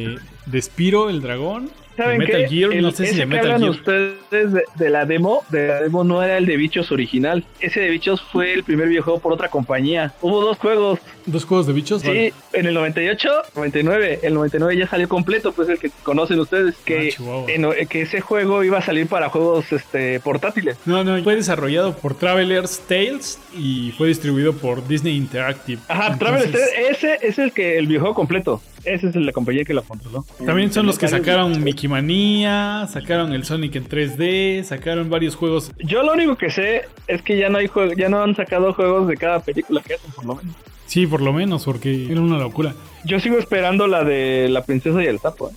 de 0.44 0.60
Spiro, 0.60 1.08
el 1.08 1.22
dragón, 1.22 1.70
¿Saben 1.96 2.18
Metal 2.18 2.42
qué? 2.42 2.48
Gear, 2.48 2.72
El- 2.72 2.82
no 2.82 2.90
sé 2.90 3.06
si 3.06 3.16
de 3.16 3.26
Metal 3.26 3.58
Gear. 3.58 3.70
ustedes 3.70 4.52
de, 4.52 4.62
de 4.74 4.90
la 4.90 5.06
demo, 5.06 5.42
de 5.48 5.66
la 5.68 5.80
demo 5.80 6.04
no 6.04 6.22
era 6.22 6.36
el 6.38 6.46
de 6.46 6.56
Bichos 6.56 6.92
original. 6.92 7.44
Ese 7.60 7.80
de 7.80 7.90
Bichos 7.90 8.20
fue 8.22 8.52
el 8.52 8.64
primer 8.64 8.88
videojuego 8.88 9.18
por 9.20 9.32
otra 9.32 9.48
compañía. 9.48 10.12
Hubo 10.20 10.40
dos 10.42 10.58
juegos, 10.58 10.98
Dos 11.26 11.44
juegos 11.44 11.66
de 11.66 11.72
bichos. 11.72 12.02
sí, 12.02 12.08
vale. 12.08 12.32
en 12.52 12.66
el 12.66 12.74
98, 12.74 13.28
99. 13.56 14.20
El 14.22 14.34
99 14.34 14.76
ya 14.76 14.86
salió 14.86 15.08
completo, 15.08 15.52
pues 15.52 15.68
el 15.68 15.78
que 15.78 15.90
conocen 16.02 16.38
ustedes, 16.38 16.76
que, 16.84 17.14
Ah, 17.20 17.44
en- 17.48 17.88
que 17.88 18.02
ese 18.02 18.20
juego 18.20 18.62
iba 18.62 18.78
a 18.78 18.82
salir 18.82 19.06
para 19.08 19.28
juegos 19.28 19.72
este, 19.72 20.20
portátiles. 20.20 20.76
No, 20.86 21.02
no, 21.02 21.22
fue 21.24 21.34
desarrollado 21.36 21.96
por 21.96 22.14
Traveler's 22.14 22.80
Tales 22.86 23.40
y 23.56 23.92
fue 23.96 24.08
distribuido 24.08 24.52
por 24.52 24.86
Disney 24.86 25.16
Interactive. 25.16 25.80
Ajá, 25.88 26.12
Entonces, 26.12 26.50
Travel, 26.52 26.90
ese 26.90 27.18
es 27.22 27.38
el 27.38 27.52
que 27.52 27.78
el 27.78 27.86
videojuego 27.86 28.14
completo. 28.14 28.60
Ese 28.86 29.08
es 29.08 29.16
la 29.16 29.32
compañía 29.32 29.64
que 29.64 29.74
lo 29.74 29.82
controló. 29.82 30.24
También 30.44 30.72
son 30.72 30.86
los 30.86 30.96
que 30.96 31.08
sacaron 31.08 31.62
Mickey 31.62 31.88
Manía, 31.88 32.86
sacaron 32.88 33.32
el 33.32 33.44
Sonic 33.44 33.74
en 33.74 33.88
3D, 33.88 34.62
sacaron 34.62 35.10
varios 35.10 35.34
juegos. 35.34 35.72
Yo 35.78 36.04
lo 36.04 36.12
único 36.12 36.36
que 36.36 36.50
sé 36.50 36.82
es 37.08 37.20
que 37.20 37.36
ya 37.36 37.48
no 37.48 37.58
hay 37.58 37.66
juego, 37.66 37.92
ya 37.94 38.08
no 38.08 38.22
han 38.22 38.36
sacado 38.36 38.72
juegos 38.72 39.08
de 39.08 39.16
cada 39.16 39.40
película 39.40 39.82
que 39.82 39.94
hacen, 39.94 40.12
por 40.12 40.24
lo 40.24 40.36
menos. 40.36 40.54
Sí, 40.86 41.04
por 41.06 41.20
lo 41.20 41.32
menos, 41.32 41.64
porque 41.64 42.06
era 42.10 42.20
una 42.20 42.38
locura. 42.38 42.74
Yo 43.04 43.18
sigo 43.18 43.38
esperando 43.38 43.88
la 43.88 44.04
de 44.04 44.48
la 44.48 44.62
princesa 44.64 45.02
y 45.02 45.06
el 45.06 45.18
sapo. 45.18 45.50
¿eh? 45.50 45.54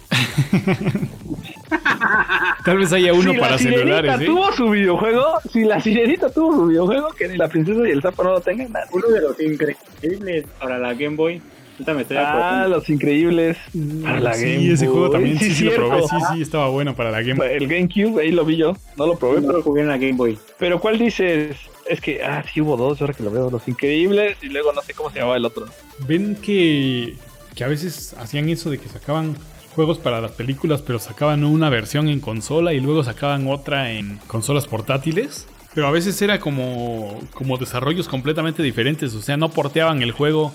Tal 2.66 2.78
vez 2.80 2.92
haya 2.94 3.14
uno 3.14 3.34
si 3.34 3.38
para 3.38 3.52
la 3.52 3.58
sirenita 3.60 3.82
celulares, 3.84 4.22
¿eh? 4.22 4.26
tuvo 4.26 4.52
su 4.54 4.70
videojuego, 4.72 5.24
si 5.52 5.66
la 5.66 5.80
sirenita 5.80 6.32
tuvo 6.32 6.56
su 6.56 6.66
videojuego, 6.68 7.10
que 7.10 7.28
ni 7.28 7.38
la 7.38 7.48
princesa 7.48 7.88
y 7.88 7.92
el 7.92 8.02
sapo 8.02 8.24
no 8.24 8.32
lo 8.32 8.42
tengan. 8.42 8.72
Uno 8.92 9.08
de 9.08 9.22
los 9.22 9.40
increíbles 9.40 10.46
para 10.60 10.80
la 10.80 10.96
Game 10.96 11.16
Boy. 11.16 11.40
Ahorita 11.80 11.94
me 11.94 12.02
estoy 12.02 12.18
Ah, 12.18 12.68
los 12.70 12.90
increíbles 12.90 13.58
para 14.04 14.20
la 14.20 14.34
sí, 14.34 14.44
Game 14.44 14.74
ese 14.74 14.88
juego 14.88 15.10
también 15.10 15.40
sí, 15.40 15.54
sí 15.54 15.64
lo 15.64 15.76
probé. 15.76 16.02
Sí, 16.02 16.16
sí, 16.34 16.42
estaba 16.42 16.68
bueno 16.68 16.94
para 16.94 17.10
la 17.10 17.22
Game 17.22 17.36
Boy. 17.36 17.48
El 17.52 17.68
GameCube, 17.70 18.22
ahí 18.22 18.32
lo 18.32 18.44
vi 18.44 18.58
yo, 18.58 18.76
no 18.98 19.08
lo 19.08 19.18
probé, 19.18 19.36
no 19.40 19.48
pero, 19.48 19.58
lo 19.60 19.64
jugué 19.64 19.82
en 19.82 19.88
la 19.88 19.98
Game 19.98 20.14
Boy. 20.18 20.38
pero 20.58 20.82
¿cuál 20.82 21.00
dices? 21.00 21.56
Es 21.90 22.02
que, 22.02 22.22
ah, 22.22 22.44
sí 22.54 22.60
hubo 22.60 22.76
dos, 22.76 23.00
ahora 23.00 23.14
que 23.14 23.24
lo 23.24 23.32
veo, 23.32 23.50
los 23.50 23.66
increíbles, 23.70 24.38
y 24.42 24.48
luego 24.48 24.74
no 24.74 24.82
sé 24.82 24.94
cómo 24.94 25.10
se 25.10 25.20
llamaba 25.20 25.38
el 25.38 25.46
otro. 25.46 25.68
Ven 26.06 26.36
que, 26.36 27.16
que 27.56 27.64
a 27.64 27.68
veces 27.70 28.14
hacían 28.20 28.50
eso 28.50 28.70
de 28.70 28.78
que 28.78 28.90
sacaban 28.90 29.38
juegos 29.74 30.00
para 30.00 30.20
las 30.20 30.32
películas, 30.32 30.82
pero 30.82 31.00
sacaban 31.00 31.46
una 31.46 31.70
versión 31.70 32.10
en 32.10 32.20
consola 32.20 32.74
y 32.74 32.82
luego 32.82 33.06
sacaban 33.06 33.48
otra 33.48 33.94
en 33.94 34.18
consolas 34.28 34.68
portátiles. 34.68 35.48
Pero 35.74 35.88
a 35.88 35.92
veces 35.92 36.22
era 36.22 36.40
como, 36.40 37.22
como 37.34 37.58
desarrollos 37.58 38.10
completamente 38.10 38.62
diferentes, 38.64 39.14
o 39.16 39.22
sea, 39.22 39.38
no 39.38 39.50
porteaban 39.50 40.02
el 40.02 40.12
juego 40.12 40.52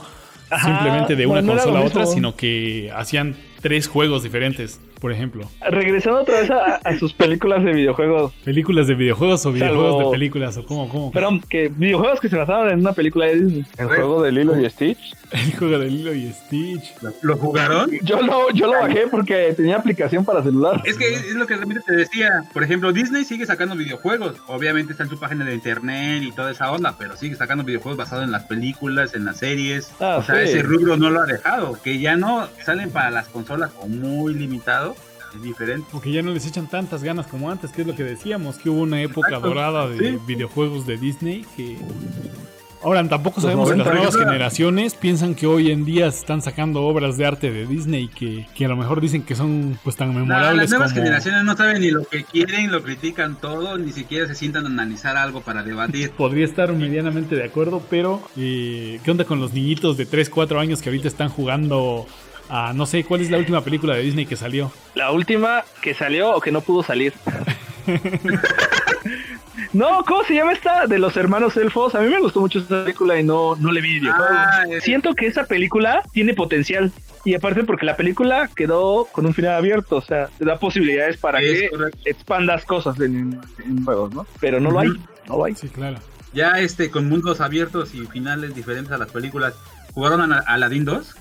Ajá, 0.51 0.69
simplemente 0.69 1.17
de 1.17 1.27
una 1.27 1.43
consola 1.43 1.81
a 1.81 1.83
otra, 1.83 2.07
sino 2.07 2.37
que 2.37 2.93
hacían 2.95 3.37
tres 3.65 3.89
juegos 3.89 4.23
diferentes, 4.23 4.79
por 5.01 5.11
ejemplo. 5.11 5.49
Regresando 5.71 6.21
otra 6.21 6.41
vez 6.41 6.51
a, 6.51 6.75
a 6.85 6.99
sus 6.99 7.15
películas 7.15 7.65
de 7.65 7.73
videojuegos, 7.73 8.31
¿Películas 8.45 8.89
de 8.89 8.95
videojuegos 8.95 9.47
o 9.47 9.53
videojuegos 9.53 9.95
Salvo- 9.97 10.11
de 10.11 10.19
películas? 10.19 10.57
¿O 10.59 10.67
cómo? 10.67 10.87
cómo? 10.91 11.11
Perdón, 11.13 11.41
que 11.49 11.69
videojuegos 11.75 12.21
que 12.21 12.29
se 12.29 12.37
basaban 12.37 12.69
en 12.73 12.81
una 12.81 12.93
película 12.93 13.25
de 13.25 13.37
Disney. 13.41 13.65
El 13.79 13.87
juego 13.87 14.23
de 14.23 14.33
Lilo 14.33 14.61
y 14.61 14.69
Stitch. 14.69 14.99
El 15.31 15.57
juego 15.57 15.79
de 15.79 15.89
Lilo 15.91 16.13
y 16.15 16.31
Stitch. 16.31 16.93
¿Lo 17.23 17.39
jugaron? 17.39 17.91
Yo 18.03 18.21
lo, 18.21 18.51
yo 18.51 18.67
lo 18.67 18.73
bajé 18.81 19.07
porque 19.11 19.55
tenía 19.57 19.77
aplicación 19.77 20.27
para 20.27 20.43
celular. 20.43 20.83
Es 20.85 20.99
que 20.99 21.15
es 21.15 21.35
lo 21.35 21.47
que 21.47 21.55
realmente 21.57 21.83
te 21.87 21.97
decía. 21.97 22.45
Por 22.53 22.63
ejemplo, 22.65 22.93
Disney 22.93 23.25
sigue 23.25 23.47
sacando 23.47 23.75
videojuegos. 23.77 24.37
Obviamente 24.47 24.93
está 24.93 25.05
en 25.05 25.09
su 25.11 25.19
página 25.19 25.47
de 25.47 25.55
internet 25.55 26.23
y 26.23 26.33
toda 26.33 26.51
esa 26.51 26.71
onda, 26.71 26.97
pero 26.99 27.17
sigue 27.17 27.35
sacando 27.35 27.65
videojuegos 27.65 27.97
basados 27.97 28.25
en 28.27 28.31
las 28.31 28.43
películas, 28.45 29.15
en 29.15 29.25
las 29.25 29.39
series. 29.39 29.91
Ah, 30.01 30.19
o 30.19 30.23
sea, 30.23 30.35
sí. 30.37 30.51
ese 30.51 30.63
rubro 30.63 30.99
no 30.99 31.09
lo 31.09 31.23
ha 31.23 31.27
dejado. 31.27 31.79
Que 31.83 31.99
ya 31.99 32.15
no 32.17 32.47
salen 32.63 32.91
para 32.91 33.11
las 33.11 33.27
consolas 33.29 33.54
o 33.81 33.89
muy 33.89 34.35
limitado, 34.35 34.95
es 35.35 35.43
diferente. 35.43 35.87
Porque 35.91 36.13
ya 36.13 36.23
no 36.23 36.33
les 36.33 36.47
echan 36.47 36.69
tantas 36.69 37.03
ganas 37.03 37.27
como 37.27 37.51
antes, 37.51 37.71
que 37.73 37.83
es 37.83 37.87
lo 37.87 37.95
que 37.97 38.05
decíamos, 38.05 38.57
que 38.59 38.71
hubo 38.71 38.83
una 38.83 39.01
época 39.03 39.29
Exacto, 39.29 39.49
dorada 39.49 39.89
de 39.89 40.13
sí. 40.13 40.19
videojuegos 40.27 40.87
de 40.87 40.97
Disney 40.97 41.45
que... 41.57 41.77
Ahora, 42.83 43.03
tampoco 43.09 43.41
sabemos 43.41 43.71
si 43.71 43.77
las 43.79 43.87
90, 43.87 43.95
nuevas 43.95 44.15
generaciones 44.19 44.95
piensan 44.95 45.35
que 45.35 45.47
hoy 45.47 45.71
en 45.71 45.87
día 45.87 46.07
están 46.07 46.43
sacando 46.43 46.83
obras 46.83 47.17
de 47.17 47.25
arte 47.25 47.51
de 47.51 47.67
Disney 47.67 48.09
que, 48.09 48.47
que 48.55 48.67
a 48.67 48.69
lo 48.69 48.77
mejor 48.77 49.01
dicen 49.01 49.23
que 49.23 49.35
son 49.35 49.79
pues 49.83 49.97
tan 49.97 50.09
No, 50.09 50.21
memorables 50.21 50.65
las 50.65 50.71
nuevas 50.71 50.93
como... 50.93 51.03
generaciones 51.03 51.45
no 51.45 51.57
saben 51.57 51.81
ni 51.81 51.91
lo 51.91 52.05
que 52.05 52.25
quieren, 52.25 52.71
lo 52.71 52.83
critican 52.83 53.41
todo, 53.41 53.79
ni 53.79 53.91
siquiera 53.91 54.27
se 54.27 54.35
sientan 54.35 54.67
a 54.67 54.69
analizar 54.69 55.17
algo 55.17 55.41
para 55.41 55.63
debatir. 55.63 56.11
Podría 56.19 56.45
estar 56.45 56.71
medianamente 56.75 57.35
de 57.35 57.45
acuerdo, 57.45 57.83
pero 57.89 58.21
eh, 58.37 59.01
¿qué 59.03 59.11
onda 59.11 59.25
con 59.25 59.41
los 59.41 59.55
niñitos 59.55 59.97
de 59.97 60.05
3, 60.05 60.29
4 60.29 60.61
años 60.61 60.83
que 60.83 60.91
ahorita 60.91 61.09
están 61.09 61.31
jugando 61.31 62.07
a 62.57 62.73
no 62.73 62.87
sé 62.87 63.03
cuál 63.05 63.21
es 63.21 63.31
la 63.31 63.39
última 63.39 63.63
película 63.63 63.95
de 63.97 64.03
Disney 64.03 64.27
que 64.27 64.37
salió? 64.37 64.71
La 64.95 65.11
última 65.11 65.65
que 65.83 65.93
salió 65.93 66.31
o 66.37 66.41
que 66.41 66.53
no 66.53 66.61
pudo 66.61 66.83
salir. 66.85 67.13
no, 69.73 70.05
¿cómo 70.07 70.23
se 70.25 70.35
llama 70.35 70.53
esta? 70.53 70.87
De 70.87 70.99
los 70.99 71.17
hermanos 71.17 71.57
elfos. 71.57 71.95
A 71.95 72.01
mí 72.01 72.09
me 72.09 72.21
gustó 72.21 72.41
mucho 72.41 72.61
esa 72.61 72.85
película 72.85 73.19
y 73.19 73.25
no, 73.25 73.57
no 73.57 73.73
le 73.73 73.81
vi. 73.81 74.01
Ah, 74.09 74.65
es- 74.71 74.85
Siento 74.85 75.15
que 75.15 75.27
esa 75.27 75.45
película 75.47 76.03
tiene 76.13 76.35
potencial. 76.35 76.93
Y 77.25 77.35
aparte 77.35 77.65
porque 77.65 77.87
la 77.87 77.97
película 77.97 78.49
quedó 78.55 79.07
con 79.07 79.27
un 79.27 79.35
final 79.35 79.55
abierto. 79.55 79.97
O 79.97 80.03
sea, 80.03 80.29
te 80.39 80.45
da 80.45 80.59
posibilidades 80.59 81.17
para 81.17 81.41
Es 81.41 81.61
que 81.63 81.71
correcto. 81.71 81.99
expandas 82.05 82.65
cosas 82.65 83.01
en, 83.01 83.41
en 83.65 83.85
juegos, 83.85 84.15
¿no? 84.15 84.27
Pero 84.41 84.61
no 84.61 84.71
lo 84.71 84.81
hay. 84.81 84.89
No 85.29 85.39
lo 85.39 85.45
hay. 85.45 85.55
Sí, 85.55 85.69
claro. 85.69 85.97
Ya 86.33 86.59
este, 86.61 86.91
con 86.91 87.09
mundos 87.09 87.41
abiertos 87.41 87.95
y 87.95 88.07
finales 88.07 88.55
diferentes 88.55 88.93
a 88.93 88.99
las 88.99 89.11
películas, 89.11 89.55
jugaron 89.93 90.33
a 90.33 90.39
Aladdin 90.41 90.85
2, 90.85 91.15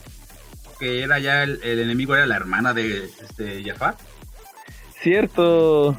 que 0.83 1.01
era 1.01 1.17
ya 1.19 1.43
el, 1.43 1.61
el 1.63 1.79
enemigo, 1.79 2.13
era 2.13 2.25
la 2.25 2.35
hermana 2.35 2.73
de 2.73 3.05
este, 3.05 3.63
Jafar. 3.63 3.95
Cierto. 5.01 5.97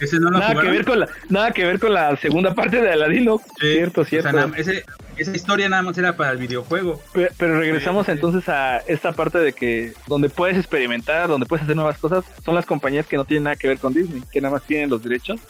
Ese 0.00 0.18
no 0.18 0.30
lo 0.30 0.38
Nada 0.38 0.60
que 0.60 0.68
ver 0.68 0.84
con 0.84 0.98
la, 1.00 1.08
nada 1.28 1.50
que 1.52 1.64
ver 1.64 1.78
con 1.78 1.92
la 1.92 2.16
segunda 2.16 2.54
parte 2.54 2.80
de 2.80 2.90
Aladino. 2.92 3.38
Sí, 3.60 3.72
Cierto, 3.74 4.00
o 4.00 4.04
sea, 4.04 4.20
cierto. 4.22 4.32
nada- 4.32 4.52
ese- 4.56 4.84
esa 5.16 5.30
historia 5.36 5.68
nada 5.68 5.82
más 5.82 5.96
era 5.98 6.16
para 6.16 6.32
el 6.32 6.38
videojuego. 6.38 7.00
Pe- 7.12 7.30
Pero 7.36 7.58
regresamos 7.60 8.08
entonces 8.08 8.48
a 8.48 8.78
esta 8.78 9.12
parte 9.12 9.38
de 9.38 9.52
que 9.52 9.92
donde 10.08 10.28
puedes 10.28 10.56
experimentar, 10.56 11.28
donde 11.28 11.46
puedes 11.46 11.62
hacer 11.64 11.76
nuevas 11.76 11.98
cosas, 11.98 12.24
son 12.44 12.54
las 12.54 12.66
compañías 12.66 13.06
que 13.06 13.16
no 13.16 13.24
tienen 13.24 13.44
nada 13.44 13.56
que 13.56 13.68
ver 13.68 13.78
con 13.78 13.92
Disney, 13.92 14.22
que 14.32 14.40
nada 14.40 14.54
más 14.54 14.62
tienen 14.64 14.90
los 14.90 15.02
derechos. 15.02 15.40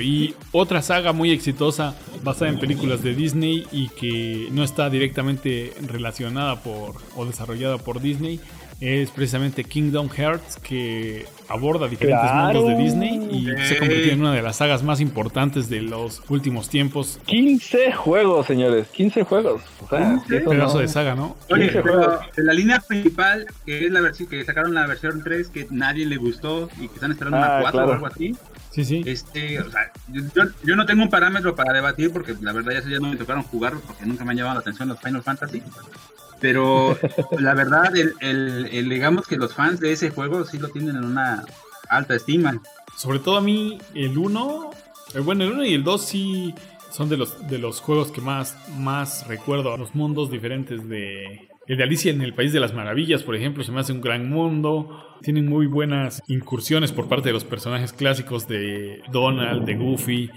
Y 0.00 0.34
otra 0.52 0.82
saga 0.82 1.12
muy 1.12 1.30
exitosa 1.30 1.94
basada 2.22 2.50
en 2.50 2.58
películas 2.58 3.02
de 3.02 3.14
Disney 3.14 3.66
y 3.72 3.88
que 3.88 4.48
no 4.52 4.62
está 4.64 4.90
directamente 4.90 5.72
relacionada 5.86 6.62
por 6.62 6.96
o 7.16 7.24
desarrollada 7.24 7.78
por 7.78 8.00
Disney 8.00 8.40
es 8.80 9.10
precisamente 9.10 9.64
Kingdom 9.64 10.08
Hearts 10.10 10.56
que 10.56 11.26
aborda 11.48 11.86
diferentes 11.88 12.28
Claro. 12.28 12.60
mundos 12.62 12.76
de 12.76 12.82
Disney 12.84 13.28
y 13.30 13.44
se 13.66 13.76
ha 13.76 13.78
convertido 13.78 14.12
en 14.12 14.20
una 14.20 14.34
de 14.34 14.42
las 14.42 14.56
sagas 14.56 14.82
más 14.82 15.00
importantes 15.00 15.70
de 15.70 15.80
los 15.80 16.22
últimos 16.28 16.68
tiempos. 16.68 17.18
15 17.24 17.92
juegos, 17.92 18.46
señores, 18.46 18.88
15 18.88 19.22
juegos. 19.22 19.62
O 19.80 19.88
sea, 19.88 20.20
Sí, 20.28 20.36
eso 20.36 20.50
Pedazo 20.50 20.74
no- 20.74 20.80
de 20.80 20.88
saga, 20.88 21.14
¿no? 21.14 21.36
Oye, 21.50 21.66
ese 21.66 21.80
pero 21.82 21.94
juego. 22.02 22.18
de 22.36 22.42
la 22.42 22.52
línea 22.52 22.80
principal, 22.80 23.46
que 23.64 23.86
es 23.86 23.92
la 23.92 24.00
versión 24.00 24.28
que 24.28 24.44
sacaron 24.44 24.74
la 24.74 24.86
versión 24.86 25.22
3, 25.22 25.48
que 25.48 25.66
nadie 25.70 26.04
le 26.04 26.16
gustó 26.16 26.68
y 26.78 26.88
que 26.88 26.94
están 26.94 27.12
esperando 27.12 27.38
Ah, 27.38 27.40
una 27.40 27.60
4 27.62 27.70
claro. 27.72 27.88
o 27.90 27.94
algo 27.94 28.06
así. 28.06 28.34
Sí, 28.74 28.84
sí. 28.84 29.02
Este, 29.06 29.60
o 29.60 29.70
sea, 29.70 29.92
yo, 30.08 30.22
yo- 30.64 30.74
no 30.76 30.84
tengo 30.84 31.02
un 31.04 31.08
parámetro 31.10 31.54
para 31.54 31.72
debatir 31.72 32.10
porque 32.12 32.34
la 32.40 32.52
verdad 32.52 32.72
ya, 32.72 32.90
ya 32.90 32.98
no 32.98 33.08
me 33.08 33.16
tocaron 33.16 33.44
jugarlos 33.44 33.82
porque 33.86 34.04
nunca 34.04 34.24
me 34.24 34.32
han 34.32 34.38
llamado 34.38 34.54
la 34.56 34.60
atención 34.62 34.88
los 34.88 35.00
Final 35.00 35.22
Fantasy. 35.22 35.62
Pero 36.40 36.98
la 37.38 37.54
verdad, 37.54 37.96
el, 37.96 38.14
el- 38.20 38.66
el- 38.72 38.88
digamos 38.88 39.26
que 39.26 39.36
los 39.36 39.54
fans 39.54 39.78
de 39.80 39.92
ese 39.92 40.10
juego 40.10 40.44
sí 40.44 40.58
lo 40.58 40.68
tienen 40.68 40.96
en 40.96 41.04
una 41.04 41.44
alta 41.88 42.14
estima. 42.16 42.60
Sobre 42.96 43.18
todo 43.20 43.36
a 43.36 43.40
mí, 43.40 43.78
el 43.94 44.18
1, 44.18 44.70
el, 45.14 45.20
bueno, 45.22 45.44
el 45.44 45.52
1 45.52 45.64
y 45.66 45.74
el 45.74 45.84
2 45.84 46.04
sí 46.04 46.54
son 46.90 47.08
de 47.08 47.16
los, 47.16 47.46
de 47.48 47.58
los 47.58 47.80
juegos 47.80 48.10
que 48.10 48.20
más, 48.20 48.56
más 48.76 49.26
recuerdo. 49.28 49.76
Los 49.76 49.94
mundos 49.94 50.30
diferentes 50.30 50.88
de... 50.88 51.48
El 51.66 51.78
de 51.78 51.82
Alicia 51.84 52.12
en 52.12 52.20
el 52.20 52.34
País 52.34 52.52
de 52.52 52.60
las 52.60 52.74
Maravillas, 52.74 53.22
por 53.22 53.34
ejemplo, 53.34 53.64
se 53.64 53.72
me 53.72 53.80
hace 53.80 53.92
un 53.92 54.00
gran 54.02 54.28
mundo. 54.28 55.16
Tienen 55.22 55.46
muy 55.48 55.66
buenas 55.66 56.22
incursiones 56.28 56.92
por 56.92 57.08
parte 57.08 57.30
de 57.30 57.32
los 57.32 57.44
personajes 57.44 57.92
clásicos 57.92 58.46
de 58.46 59.00
Donald, 59.10 59.64
de 59.64 59.74
Goofy. 59.76 60.30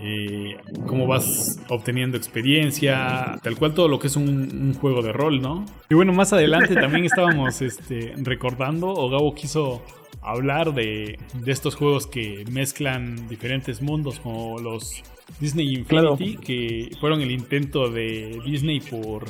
eh, 0.00 0.56
cómo 0.86 1.06
vas 1.06 1.60
obteniendo 1.68 2.16
experiencia, 2.16 3.38
tal 3.42 3.56
cual 3.56 3.74
todo 3.74 3.86
lo 3.88 3.98
que 3.98 4.08
es 4.08 4.16
un, 4.16 4.28
un 4.28 4.74
juego 4.74 5.02
de 5.02 5.12
rol, 5.12 5.40
¿no? 5.40 5.64
Y 5.88 5.94
bueno, 5.94 6.12
más 6.12 6.32
adelante 6.32 6.74
también 6.74 7.04
estábamos 7.04 7.62
este, 7.62 8.14
recordando, 8.16 8.88
o 8.88 9.08
Gabo 9.08 9.34
quiso 9.34 9.82
hablar 10.20 10.74
de, 10.74 11.18
de 11.34 11.52
estos 11.52 11.76
juegos 11.76 12.06
que 12.06 12.44
mezclan 12.50 13.28
diferentes 13.28 13.80
mundos, 13.82 14.18
como 14.18 14.58
los 14.58 15.02
Disney 15.40 15.74
Infinity, 15.74 16.36
que 16.36 16.90
fueron 17.00 17.20
el 17.20 17.30
intento 17.30 17.88
de 17.88 18.40
Disney 18.44 18.80
por 18.80 19.24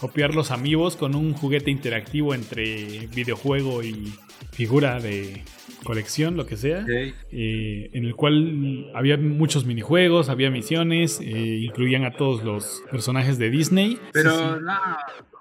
copiar 0.00 0.34
los 0.34 0.50
amigos 0.50 0.96
con 0.96 1.14
un 1.14 1.32
juguete 1.34 1.70
interactivo 1.70 2.34
entre 2.34 3.06
videojuego 3.14 3.82
y 3.82 4.12
figura 4.52 5.00
de 5.00 5.42
colección, 5.84 6.36
lo 6.36 6.46
que 6.46 6.56
sea, 6.56 6.84
eh, 6.88 7.90
en 7.92 8.04
el 8.04 8.14
cual 8.14 8.90
había 8.94 9.16
muchos 9.18 9.66
minijuegos, 9.66 10.28
había 10.28 10.50
misiones, 10.50 11.20
eh, 11.20 11.58
incluían 11.62 12.04
a 12.04 12.12
todos 12.12 12.42
los 12.42 12.82
personajes 12.90 13.38
de 13.38 13.50
Disney. 13.50 13.98
Pero 14.12 14.30
Sí, 14.30 14.36
sí. 14.38 14.64
no, 14.64 14.96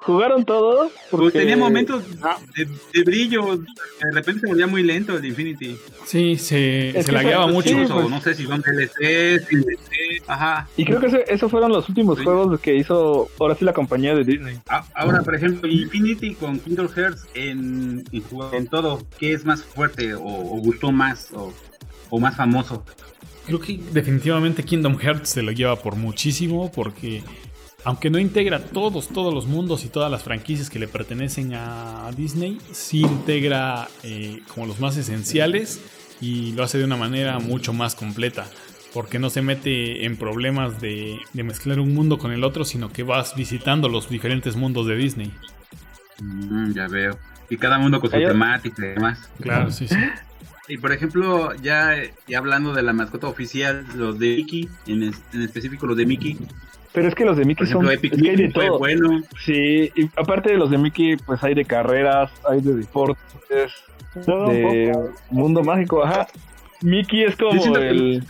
¿Jugaron 0.05 0.43
todo? 0.43 0.89
pues 0.89 1.21
Porque- 1.21 1.39
tenía 1.39 1.55
momentos 1.57 2.03
Ah. 2.21 2.37
de, 2.57 2.65
de 2.93 3.03
brillo, 3.03 3.55
de 3.57 4.11
repente 4.13 4.41
se 4.41 4.47
volvía 4.47 4.67
muy 4.67 4.83
lento 4.83 5.17
el 5.17 5.23
Infinity. 5.25 5.77
Sí, 6.05 6.35
se, 6.37 6.89
Es 6.97 7.05
se 7.05 7.11
lagueaba 7.13 7.47
mucho. 7.47 7.69
sí, 7.69 7.75
pues. 7.75 8.09
no 8.09 8.19
sé 8.21 8.35
si 8.35 8.45
son 8.45 8.61
DLCs, 8.61 9.47
DLC, 9.49 10.21
ajá. 10.27 10.67
Y 10.75 10.83
creo 10.85 10.99
que 10.99 11.07
ese- 11.07 11.23
esos 11.29 11.49
fueron 11.49 11.71
los 11.71 11.87
últimos 11.87 12.17
Sí. 12.17 12.25
juegos 12.25 12.59
que 12.59 12.75
hizo 12.75 13.29
ahora 13.39 13.55
sí 13.55 13.63
la 13.63 13.73
compañía 13.73 14.13
de 14.13 14.23
Disney. 14.25 14.59
Ahora, 14.93 15.21
por 15.23 15.35
ejemplo, 15.35 15.69
Infinity 15.69 16.35
con 16.35 16.59
Kingdom 16.59 16.89
Hearts 16.89 17.25
en, 17.33 18.03
en, 18.11 18.23
en 18.51 18.67
todo, 18.67 19.01
¿qué 19.19 19.31
es 19.33 19.45
más 19.45 19.63
fuerte 19.63 20.13
o, 20.15 20.21
o 20.21 20.57
gustó 20.59 20.91
más 20.91 21.29
o, 21.33 21.53
o 22.09 22.19
más 22.19 22.35
famoso? 22.35 22.83
Creo 23.45 23.59
que 23.59 23.79
definitivamente 23.91 24.63
Kingdom 24.63 24.97
Hearts 24.97 25.29
se 25.29 25.41
lo 25.41 25.51
lleva 25.51 25.75
por 25.77 25.95
muchísimo 25.95 26.71
porque 26.73 27.23
aunque 27.83 28.09
no 28.09 28.19
integra 28.19 28.59
todos, 28.63 29.09
todos 29.09 29.33
los 29.33 29.45
mundos 29.47 29.83
y 29.85 29.89
todas 29.89 30.11
las 30.11 30.23
franquicias 30.23 30.69
que 30.69 30.79
le 30.79 30.87
pertenecen 30.87 31.53
a 31.53 32.09
Disney, 32.15 32.57
sí 32.71 33.01
integra 33.01 33.87
eh, 34.03 34.41
como 34.53 34.65
los 34.65 34.79
más 34.79 34.95
esenciales 34.97 35.81
y 36.21 36.53
lo 36.53 36.63
hace 36.63 36.77
de 36.77 36.85
una 36.85 36.95
manera 36.97 37.39
mucho 37.39 37.73
más 37.73 37.95
completa. 37.95 38.45
Porque 38.93 39.17
no 39.17 39.29
se 39.31 39.41
mete 39.41 40.05
en 40.05 40.17
problemas 40.17 40.79
de, 40.79 41.19
de 41.33 41.43
mezclar 41.43 41.79
un 41.79 41.93
mundo 41.95 42.19
con 42.19 42.31
el 42.31 42.43
otro, 42.43 42.63
sino 42.63 42.91
que 42.91 43.01
vas 43.03 43.35
visitando 43.35 43.89
los 43.89 44.07
diferentes 44.07 44.55
mundos 44.55 44.85
de 44.85 44.95
Disney. 44.95 45.31
Mm, 46.21 46.73
ya 46.73 46.87
veo. 46.87 47.17
Y 47.49 47.57
cada 47.57 47.77
mundo 47.79 47.99
con 47.99 48.09
su 48.11 48.17
temática 48.17 48.85
y 48.85 48.89
demás. 48.89 49.29
Claro, 49.41 49.71
sí, 49.71 49.87
sí. 49.87 49.95
Y 50.69 50.77
por 50.77 50.93
ejemplo, 50.93 51.53
ya, 51.55 51.91
ya 52.25 52.37
hablando 52.37 52.71
de 52.73 52.83
la 52.83 52.93
mascota 52.93 53.27
oficial, 53.27 53.85
los 53.97 54.17
de 54.17 54.37
Mickey, 54.37 54.69
en, 54.87 55.03
es- 55.03 55.21
en 55.33 55.41
específico 55.41 55.87
los 55.87 55.97
de 55.97 56.05
Mickey, 56.05 56.37
Pero 56.93 57.07
es 57.07 57.15
que 57.15 57.25
los 57.25 57.35
de 57.37 57.45
Mickey 57.45 57.65
ejemplo, 57.65 57.89
son. 57.89 57.97
Epic 57.97 58.13
es 58.13 58.21
que 58.21 58.29
hay 58.29 58.35
de 58.35 58.43
Mickey 58.43 58.53
fue 58.53 58.67
todo. 58.67 58.79
bueno. 58.79 59.21
Sí, 59.43 59.91
y 59.95 60.09
aparte 60.15 60.51
de 60.51 60.57
los 60.57 60.69
de 60.69 60.77
Mickey, 60.77 61.17
pues 61.17 61.43
hay 61.43 61.55
de 61.55 61.65
carreras, 61.65 62.31
hay 62.47 62.61
de 62.61 62.75
deportes, 62.75 63.73
de 64.15 64.91
poco. 64.93 65.13
mundo 65.31 65.63
mágico, 65.63 66.03
ajá. 66.03 66.27
Mickey 66.81 67.23
es 67.23 67.35
como 67.35 67.77
el, 67.77 68.23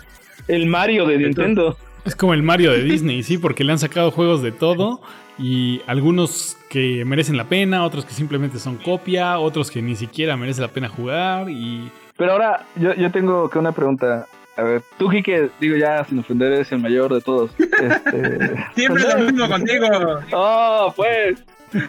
el 0.47 0.65
Mario 0.67 1.05
de 1.05 1.17
Nintendo. 1.17 1.77
Es 2.05 2.15
como 2.15 2.33
el 2.33 2.43
Mario 2.43 2.71
de 2.71 2.83
Disney, 2.83 3.23
sí, 3.23 3.37
porque 3.37 3.63
le 3.63 3.71
han 3.71 3.79
sacado 3.79 4.11
juegos 4.11 4.41
de 4.41 4.51
todo 4.51 5.01
y 5.39 5.81
algunos 5.87 6.57
que 6.69 7.05
merecen 7.05 7.37
la 7.37 7.45
pena, 7.45 7.83
otros 7.85 8.05
que 8.05 8.13
simplemente 8.13 8.59
son 8.59 8.77
copia, 8.77 9.39
otros 9.39 9.71
que 9.71 9.81
ni 9.81 9.95
siquiera 9.95 10.37
merece 10.37 10.61
la 10.61 10.67
pena 10.67 10.89
jugar 10.89 11.49
y 11.49 11.89
Pero 12.17 12.33
ahora, 12.33 12.65
yo, 12.75 12.93
yo 12.93 13.11
tengo 13.11 13.49
que 13.49 13.57
una 13.59 13.71
pregunta. 13.71 14.27
A 14.55 14.63
ver, 14.63 14.83
tú, 14.97 15.09
Kike, 15.09 15.49
digo 15.59 15.75
ya 15.77 16.03
sin 16.05 16.19
ofender, 16.19 16.53
eres 16.53 16.71
el 16.71 16.79
mayor 16.79 17.13
de 17.13 17.21
todos. 17.21 17.51
Este... 17.59 18.55
Siempre 18.75 19.03
lo 19.03 19.17
mismo 19.31 19.47
contigo. 19.49 19.87
Oh, 20.31 20.93
pues. 20.95 21.43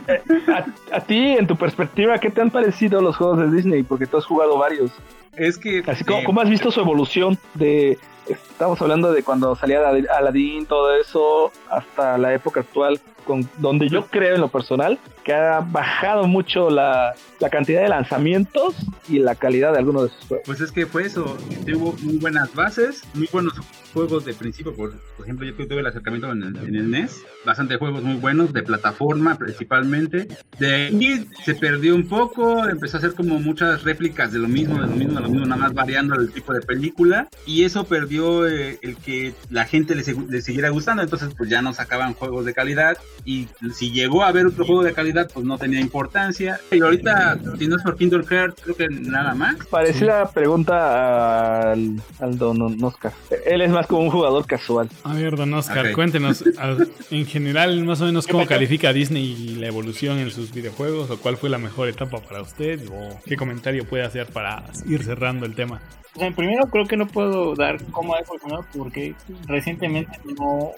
eh, 0.09 0.23
A, 0.49 0.97
a 0.97 1.01
ti, 1.01 1.37
en 1.39 1.47
tu 1.47 1.57
perspectiva, 1.57 2.19
¿qué 2.19 2.31
te 2.31 2.41
han 2.41 2.51
parecido 2.51 3.01
los 3.03 3.17
juegos 3.17 3.39
de 3.39 3.51
Disney? 3.55 3.83
Porque 3.83 4.07
tú 4.07 4.17
has 4.17 4.25
jugado 4.25 4.57
varios. 4.59 4.91
Es 5.37 5.59
que. 5.59 5.83
Así 5.87 6.05
como, 6.05 6.21
eh, 6.21 6.25
¿cómo 6.25 6.41
has 6.41 6.49
visto 6.49 6.71
su 6.71 6.81
evolución 6.81 7.39
de... 7.55 7.99
Estamos 8.29 8.81
hablando 8.81 9.13
de 9.13 9.23
cuando 9.23 9.55
salía 9.57 9.81
Alad- 9.81 10.09
Aladdin, 10.09 10.67
todo 10.67 10.95
eso, 10.97 11.53
hasta 11.71 12.17
la 12.19 12.33
época 12.35 12.61
actual, 12.61 13.01
con, 13.27 13.49
donde 13.59 13.89
yo 13.89 14.07
creo 14.07 14.35
en 14.35 14.41
lo 14.41 14.49
personal 14.49 14.99
que 15.25 15.33
ha 15.33 15.61
bajado 15.61 16.27
mucho 16.27 16.69
la, 16.71 17.15
la 17.41 17.49
cantidad 17.49 17.81
de 17.83 17.89
lanzamientos 17.89 18.75
y 19.09 19.19
la 19.19 19.35
calidad 19.35 19.73
de 19.73 19.79
algunos 19.79 20.03
de 20.05 20.09
sus 20.11 20.27
juegos. 20.29 20.47
Pues 20.47 20.61
es 20.61 20.71
que 20.71 20.85
fue 20.87 21.05
eso, 21.07 21.37
tuvo 21.67 21.95
muy 22.03 22.19
buenas 22.19 22.55
bases, 22.55 23.03
muy 23.15 23.27
buenos 23.33 23.55
juegos 23.95 24.25
de 24.27 24.35
principio, 24.35 24.75
por, 24.75 24.93
por 25.17 25.25
ejemplo 25.25 25.47
yo 25.47 25.55
tuve 25.57 25.81
el 25.81 25.87
acercamiento 25.87 26.31
en 26.33 26.43
el, 26.43 26.57
en 26.57 26.75
el 26.75 26.91
NES, 26.91 27.25
bastante 27.47 27.77
juegos 27.77 28.03
muy 28.03 28.17
buenos, 28.17 28.53
de 28.53 28.63
plataforma 28.63 29.37
principalmente, 29.37 30.29
de 30.59 30.75
ahí 30.75 31.27
se 31.45 31.55
perdió 31.55 31.95
un 31.95 32.07
poco, 32.09 32.69
empezó 32.69 32.97
a 32.97 32.99
hacer 32.99 33.15
como 33.15 33.39
muchas 33.39 33.85
réplicas 33.85 34.33
de 34.33 34.41
lo 34.41 34.49
mismo, 34.49 34.75
de 34.75 34.89
lo 34.89 34.97
mismo, 34.97 35.15
de 35.15 35.21
lo 35.23 35.29
mismo, 35.31 35.47
nada 35.47 35.61
más 35.63 35.75
variando 35.75 36.15
el 36.17 36.31
tipo 36.33 36.53
de 36.53 36.61
película, 36.61 37.29
y 37.47 37.65
eso 37.65 37.85
perdió 37.85 38.14
eh, 38.21 38.79
el 38.83 38.97
que 38.97 39.35
la 39.51 39.65
gente 39.65 39.95
le, 39.95 40.03
le 40.29 40.43
siguiera 40.43 40.69
gustando, 40.71 41.03
entonces 41.03 41.31
pues 41.37 41.49
ya 41.51 41.63
no 41.63 41.73
sacaban 41.75 42.15
juegos 42.15 42.45
de 42.45 42.55
calidad, 42.55 42.97
y 43.25 43.49
si 43.75 43.91
llegó 43.91 44.23
a 44.23 44.29
haber 44.29 44.47
otro 44.47 44.65
juego 44.65 44.83
de 44.83 44.93
calidad, 44.93 45.31
pues 45.33 45.45
no 45.45 45.59
tenía 45.59 45.81
importancia, 45.81 46.59
y 46.71 46.81
ahorita, 46.81 47.39
si 47.59 47.67
no 47.69 47.77
es 47.77 47.83
por 47.83 47.97
Kingdom 47.97 48.25
Hearts, 48.25 48.61
creo 48.63 48.77
que 48.77 48.87
nada 48.89 49.35
más. 49.35 49.57
Parecida 49.71 50.31
pregunta 50.31 51.73
al, 51.73 52.01
al 52.21 52.39
don 52.39 52.83
Oscar. 52.83 53.13
Él 53.47 53.63
es 53.63 53.71
más 53.71 53.87
como 53.87 54.03
un 54.03 54.11
jugador 54.11 54.47
casual. 54.47 54.89
A 55.05 55.15
ver, 55.15 55.37
don 55.37 55.53
Oscar, 55.55 55.93
cuéntenos 55.93 56.45
a- 56.59 56.77
en 57.11 57.27
general 57.27 57.85
más 57.85 58.01
o 58.01 58.07
menos 58.07 58.27
cómo 58.27 58.47
califica 58.47 58.93
Disney 58.93 59.25
y 59.25 59.55
la 59.57 59.67
evolución 59.69 60.19
en 60.19 60.31
sus 60.31 60.53
videojuegos 60.53 61.11
o 61.11 61.19
cuál 61.19 61.37
fue 61.37 61.51
la 61.51 61.59
mejor 61.59 61.89
etapa 61.89 62.21
para 62.21 62.43
usted 62.43 62.81
o 62.91 63.19
qué 63.27 63.37
comentario 63.37 63.85
puede 63.85 64.05
hacer 64.05 64.27
para 64.27 64.65
ir 64.87 65.03
cerrando 65.05 65.47
el 65.47 65.55
tema. 65.55 65.81
O 66.17 66.21
sea, 66.21 66.31
primero 66.31 66.67
creo 66.71 66.87
que 66.87 66.97
no 66.97 67.07
puedo 67.09 67.55
dar 67.57 67.83
cómo 68.05 68.15
ha 68.15 68.21
evolucionado 68.21 68.67
porque 68.77 69.15
recientemente 69.47 70.19
no 70.39 70.73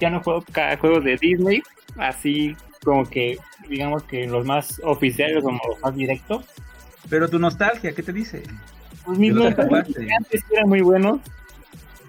ya 0.00 0.10
no 0.10 0.20
juego 0.22 0.44
cada 0.52 0.76
juego 0.76 1.00
de 1.00 1.16
Disney 1.16 1.62
así 1.96 2.56
como 2.84 3.04
que 3.08 3.38
digamos 3.68 4.02
que 4.04 4.26
los 4.26 4.44
más 4.44 4.80
oficiales 4.84 5.42
como 5.42 5.60
los 5.68 5.80
más 5.80 5.94
directos 5.94 6.44
Pero 7.08 7.28
tu 7.28 7.38
nostalgia, 7.38 7.92
¿qué 7.92 8.02
te 8.02 8.12
dice? 8.12 8.42
pues 9.04 9.18
mis 9.18 9.36
antes 9.36 10.44
eran 10.50 10.68
muy 10.68 10.80
buenos 10.80 11.20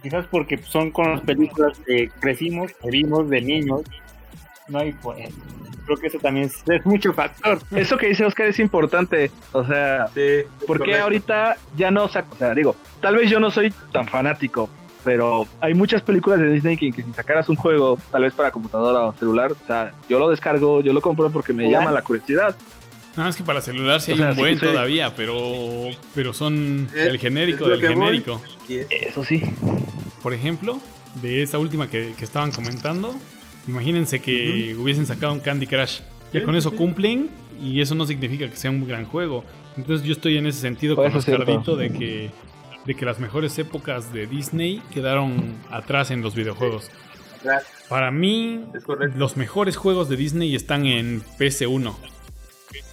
quizás 0.02 0.26
porque 0.28 0.58
son 0.58 0.92
con 0.92 1.12
las 1.12 1.22
películas 1.22 1.78
que 1.86 2.10
crecimos 2.20 2.72
que 2.82 2.90
vimos 2.90 3.30
de 3.30 3.42
niños 3.42 3.82
no 4.68 4.80
hay 4.80 4.94
pues 4.94 5.30
creo 5.86 5.98
que 5.98 6.08
eso 6.08 6.20
también 6.20 6.48
es, 6.48 6.64
es 6.68 6.86
mucho 6.86 7.14
factor 7.14 7.60
Eso 7.72 7.98
que 7.98 8.08
dice 8.08 8.26
Oscar 8.26 8.48
es 8.48 8.60
importante. 8.60 9.32
O 9.52 9.64
sea, 9.66 10.08
Sí, 10.08 10.22
¿por 10.68 10.78
qué 10.80 10.84
correcto. 10.86 11.04
ahorita 11.04 11.58
ya 11.78 11.92
no 11.92 12.08
saco? 12.08 12.36
O 12.36 12.38
sea, 12.38 12.54
digo, 12.54 12.76
tal 13.02 13.16
vez 13.16 13.30
yo 13.30 13.40
no 13.40 13.52
soy 13.52 13.74
tan 13.92 14.08
fanático, 14.08 14.70
pero 15.04 15.48
hay 15.62 15.74
muchas 15.74 16.02
películas 16.02 16.40
de 16.40 16.50
Disney 16.52 16.78
que, 16.78 16.92
que 16.92 17.04
si 17.04 17.14
sacaras 17.14 17.48
un 17.50 17.56
juego, 17.56 17.98
tal 18.12 18.24
vez 18.24 18.34
para 18.34 18.52
computadora 18.52 19.02
o 19.06 19.14
celular, 19.14 19.52
o 19.52 19.68
sea, 19.68 19.94
yo 20.10 20.20
lo 20.20 20.30
descargo, 20.30 20.82
yo 20.82 20.94
lo 20.94 21.02
compro 21.02 21.30
porque 21.30 21.54
me 21.54 21.70
llama 21.70 21.92
la 21.92 22.02
curiosidad. 22.02 22.56
Nada 23.16 23.30
más 23.30 23.38
que 23.38 23.44
para 23.44 23.62
celular 23.62 24.02
sí 24.02 24.12
O 24.12 24.16
hay 24.16 24.20
sea, 24.20 24.32
un 24.32 24.36
buen 24.38 24.60
todavía, 24.60 25.16
pero 25.16 25.34
pero 26.14 26.34
son 26.34 26.90
Eh, 26.94 27.08
el 27.12 27.18
genérico 27.20 27.64
es 27.72 27.80
del 27.80 27.96
voy. 27.96 28.06
genérico. 28.06 28.42
Es- 28.68 28.88
Eso 28.90 29.24
sí. 29.24 29.42
Por 30.22 30.34
ejemplo, 30.34 30.80
de 31.22 31.44
esa 31.44 31.60
última 31.60 31.88
que, 31.90 32.14
que 32.18 32.26
estaban 32.26 32.52
comentando, 32.52 33.16
imagínense 33.68 34.20
que 34.20 34.76
hubiesen 34.80 35.06
sacado 35.06 35.34
un 35.34 35.40
Candy 35.40 35.68
Crush. 35.68 36.00
Ya 36.34 36.44
con 36.44 36.56
eso 36.56 36.72
cumplen 36.76 37.30
y 37.62 37.82
eso 37.82 37.96
no 37.96 38.06
significa 38.06 38.50
que 38.50 38.56
sea 38.56 38.72
un 38.72 38.88
gran 38.88 39.06
juego. 39.06 39.44
Entonces 39.78 40.06
yo 40.06 40.14
estoy 40.14 40.38
en 40.38 40.48
ese 40.48 40.60
sentido 40.60 40.96
con. 40.96 41.14
Oscardito 41.16 41.76
de 41.76 41.92
que, 41.92 42.32
de 42.86 42.96
que 42.96 43.06
las 43.06 43.20
mejores 43.20 43.58
épocas 43.60 44.12
de 44.14 44.28
Disney 44.28 44.82
quedaron 44.94 45.56
atrás 45.72 46.12
en 46.12 46.22
los 46.22 46.36
videojuegos. 46.36 46.90
Para 47.90 48.12
mí, 48.12 48.66
los 49.16 49.38
mejores 49.38 49.78
juegos 49.78 50.10
de 50.10 50.18
Disney 50.18 50.56
están 50.56 50.86
en 50.86 51.22
PS1. 51.38 51.94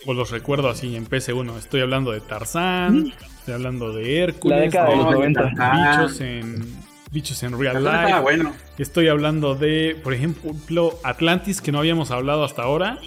O 0.07 0.15
los 0.15 0.31
recuerdo 0.31 0.69
así, 0.69 0.95
en 0.97 1.09
PS1. 1.09 1.57
Estoy 1.59 1.81
hablando 1.81 2.13
de 2.13 2.21
Tarzán, 2.21 3.13
estoy 3.39 3.55
hablando 3.55 3.93
de 3.93 4.19
Hércules, 4.19 4.59
La 4.59 4.65
década 4.65 4.91
de 4.91 4.97
los 4.97 5.07
de 5.07 5.13
90. 5.13 5.51
Bichos 5.51 6.21
en 6.21 6.82
bichos 7.13 7.43
en 7.43 7.59
real 7.59 7.83
Tarzán 7.85 8.07
life. 8.07 8.21
bueno. 8.21 8.53
Estoy 8.79 9.09
hablando 9.09 9.55
de, 9.55 9.97
por 10.03 10.15
ejemplo, 10.15 10.99
Atlantis, 11.05 11.61
que 11.61 11.71
no 11.71 11.79
habíamos 11.79 12.11
hablado 12.11 12.43
hasta 12.45 12.63
ahora. 12.63 12.99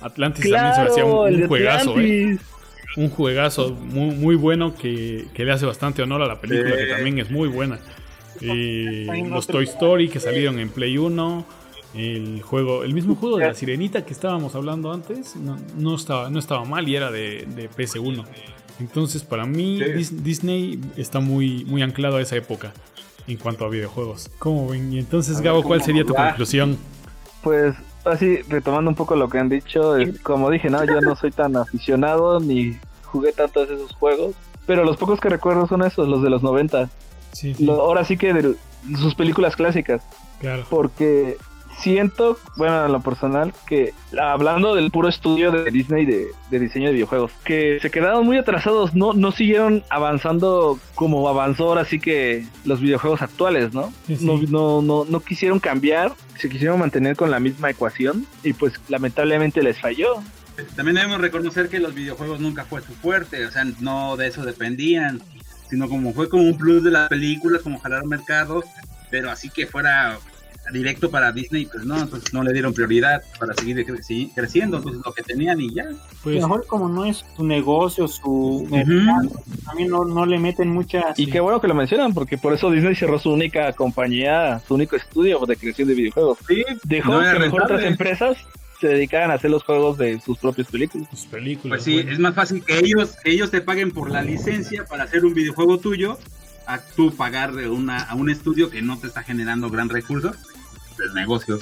Atlantis 0.00 0.50
también 0.50 0.74
se 0.74 0.82
me 0.82 0.88
hacía 0.88 1.04
un, 1.04 1.46
juegazo, 1.48 1.98
¿eh? 2.00 2.38
Un 2.96 3.08
juegazo 3.10 3.70
muy, 3.72 4.14
muy 4.14 4.34
bueno 4.36 4.74
que, 4.74 5.26
que 5.32 5.44
le 5.44 5.52
hace 5.52 5.64
bastante 5.64 6.02
honor 6.02 6.22
a 6.22 6.26
la 6.26 6.40
película, 6.40 6.72
Sí. 6.72 6.76
que 6.84 6.86
también 6.92 7.18
es 7.18 7.30
muy 7.30 7.48
buena. 7.48 7.78
Eh, 8.40 9.06
los 9.30 9.46
Toy 9.46 9.64
Story 9.64 10.08
que 10.08 10.20
salieron 10.20 10.58
en 10.58 10.68
Play 10.68 10.98
1. 10.98 11.46
El 11.94 12.42
juego, 12.42 12.84
el 12.84 12.92
mismo 12.92 13.14
juego 13.14 13.38
de 13.38 13.46
la 13.46 13.54
sirenita 13.54 14.04
que 14.04 14.12
estábamos 14.12 14.54
hablando 14.54 14.92
antes, 14.92 15.34
no, 15.36 15.56
no 15.78 15.94
estaba, 15.94 16.28
no 16.28 16.38
estaba 16.38 16.62
mal 16.66 16.86
y 16.86 16.94
era 16.94 17.10
de, 17.10 17.46
de 17.54 17.70
PS1. 17.70 18.22
Entonces, 18.80 19.22
para 19.24 19.46
mí, 19.46 19.80
Sí. 20.02 20.14
Disney 20.22 20.78
está 20.98 21.20
muy, 21.20 21.64
muy 21.64 21.80
anclado 21.80 22.16
a 22.18 22.20
esa 22.20 22.36
época 22.36 22.74
en 23.26 23.36
cuanto 23.36 23.64
a 23.64 23.68
videojuegos. 23.68 24.30
¿Cómo 24.38 24.68
ven? 24.68 24.92
Y 24.92 24.98
entonces, 24.98 25.40
Gabo, 25.40 25.62
¿cuál 25.62 25.82
sería 25.82 26.04
tu 26.04 26.14
conclusión? 26.14 26.76
Pues 27.42 27.74
así, 28.04 28.36
retomando 28.48 28.90
un 28.90 28.94
poco 28.96 29.16
lo 29.16 29.28
que 29.28 29.38
han 29.38 29.48
dicho, 29.48 29.96
es- 29.96 30.18
como 30.20 30.50
dije, 30.50 30.70
no, 30.70 30.84
yo 30.84 31.00
no 31.00 31.16
soy 31.16 31.30
tan 31.30 31.56
aficionado 31.56 32.40
ni 32.40 32.76
jugué 33.04 33.32
tanto 33.32 33.60
a 33.60 33.64
esos 33.64 33.92
juegos, 33.94 34.34
pero 34.66 34.84
los 34.84 34.96
pocos 34.96 35.20
que 35.20 35.28
recuerdo 35.28 35.66
son 35.66 35.82
esos, 35.84 36.08
los 36.08 36.22
de 36.22 36.30
los 36.30 36.42
90. 36.42 36.88
Sí, 37.32 37.54
sí, 37.54 37.64
Lo- 37.64 37.80
ahora 37.80 38.04
sí 38.04 38.16
que 38.16 38.32
de 38.32 38.54
sus 38.98 39.14
películas 39.14 39.56
clásicas, 39.56 40.02
claro. 40.40 40.64
porque 40.70 41.36
siento, 41.78 42.38
bueno, 42.56 42.86
en 42.86 42.92
lo 42.92 43.00
personal, 43.00 43.52
que 43.66 43.94
hablando 44.20 44.74
del 44.74 44.90
puro 44.90 45.08
estudio 45.08 45.50
de 45.50 45.70
Disney 45.70 46.06
de, 46.06 46.28
de 46.50 46.58
diseño 46.58 46.88
de 46.88 46.94
videojuegos, 46.94 47.32
que 47.44 47.78
se 47.80 47.90
quedaron 47.90 48.24
muy 48.24 48.38
atrasados, 48.38 48.94
no, 48.94 49.12
no 49.12 49.32
siguieron 49.32 49.84
avanzando 49.90 50.78
como 50.94 51.28
avanzó 51.28 51.68
ahora 51.68 51.84
sí 51.84 52.00
que 52.00 52.46
los 52.64 52.80
videojuegos 52.80 53.22
actuales, 53.22 53.74
¿no? 53.74 53.92
Sí, 54.06 54.16
sí. 54.16 54.26
No, 54.26 54.40
no, 54.48 54.82
no, 54.82 55.04
no 55.08 55.20
quisieron 55.20 55.60
cambiar, 55.60 56.12
se 56.36 56.48
quisieron 56.48 56.78
mantener 56.78 57.16
con 57.16 57.30
la 57.30 57.40
misma 57.40 57.70
ecuación 57.70 58.26
y 58.42 58.52
pues 58.52 58.74
lamentablemente 58.88 59.62
les 59.62 59.80
falló. 59.80 60.22
También 60.74 60.96
debemos 60.96 61.20
reconocer 61.20 61.68
que 61.68 61.78
los 61.78 61.94
videojuegos 61.94 62.40
nunca 62.40 62.64
fue 62.64 62.80
su 62.80 62.94
fuerte, 62.94 63.44
o 63.44 63.50
sea, 63.50 63.64
no 63.80 64.16
de 64.16 64.28
eso 64.28 64.44
dependían, 64.44 65.20
sino 65.68 65.88
como 65.88 66.14
fue 66.14 66.28
como 66.28 66.44
un 66.44 66.56
plus 66.56 66.82
de 66.82 66.90
las 66.90 67.08
películas, 67.08 67.62
como 67.62 67.78
jalar 67.78 68.06
mercado, 68.06 68.64
pero 69.10 69.30
así 69.30 69.50
que 69.50 69.66
fuera 69.66 70.18
directo 70.72 71.10
para 71.10 71.32
Disney, 71.32 71.66
pues 71.66 71.84
no, 71.84 71.98
entonces 71.98 72.32
no 72.34 72.42
le 72.42 72.52
dieron 72.52 72.72
prioridad 72.74 73.22
para 73.38 73.54
seguir 73.54 73.76
cre- 73.86 74.30
creciendo, 74.34 74.78
entonces 74.78 75.02
lo 75.04 75.12
que 75.12 75.22
tenían 75.22 75.60
y 75.60 75.72
ya. 75.74 75.84
A 75.84 75.94
Pues, 76.22 76.36
lo 76.36 76.48
mejor 76.48 76.66
como 76.66 76.88
no 76.88 77.04
es 77.04 77.24
su 77.36 77.44
negocio, 77.44 78.08
su 78.08 78.66
mercado, 78.70 79.30
también 79.64 79.88
no, 79.90 80.04
no 80.04 80.26
le 80.26 80.38
meten 80.38 80.68
mucha... 80.68 81.14
Y 81.16 81.26
qué 81.28 81.40
bueno 81.40 81.60
que 81.60 81.68
lo 81.68 81.74
mencionan, 81.74 82.12
porque 82.14 82.36
por 82.38 82.52
eso 82.52 82.70
Disney 82.70 82.94
cerró 82.94 83.18
su 83.18 83.30
única 83.30 83.72
compañía, 83.74 84.60
su 84.66 84.74
único 84.74 84.96
estudio 84.96 85.38
de 85.46 85.56
creación 85.56 85.88
de 85.88 85.94
videojuegos. 85.94 86.38
Sí, 86.48 86.64
Dejó 86.84 87.12
no 87.12 87.18
que 87.20 87.24
mejor 87.26 87.40
rentable. 87.40 87.64
otras 87.64 87.82
empresas 87.84 88.36
se 88.80 88.88
dedicaran 88.88 89.30
a 89.30 89.34
hacer 89.34 89.50
los 89.50 89.62
juegos 89.64 89.96
de 89.98 90.20
sus 90.20 90.36
propias 90.38 90.66
películas. 90.68 91.08
sus 91.10 91.26
películas. 91.26 91.78
Pues 91.78 91.84
sí, 91.84 91.94
bueno. 91.94 92.12
es 92.12 92.18
más 92.18 92.34
fácil 92.34 92.62
que 92.64 92.78
ellos, 92.78 93.16
que 93.24 93.30
ellos 93.30 93.50
te 93.50 93.60
paguen 93.62 93.90
por 93.90 94.10
la 94.10 94.20
licencia 94.22 94.84
para 94.84 95.04
hacer 95.04 95.24
un 95.24 95.32
videojuego 95.32 95.78
tuyo, 95.78 96.18
a 96.66 96.78
tú 96.80 97.14
pagar 97.14 97.52
de 97.54 97.68
una, 97.70 98.00
a 98.02 98.16
un 98.16 98.28
estudio 98.28 98.68
que 98.70 98.82
no 98.82 98.98
te 98.98 99.06
está 99.06 99.22
generando 99.22 99.70
gran 99.70 99.88
recurso 99.88 100.32
del 100.98 101.14
negocio. 101.14 101.58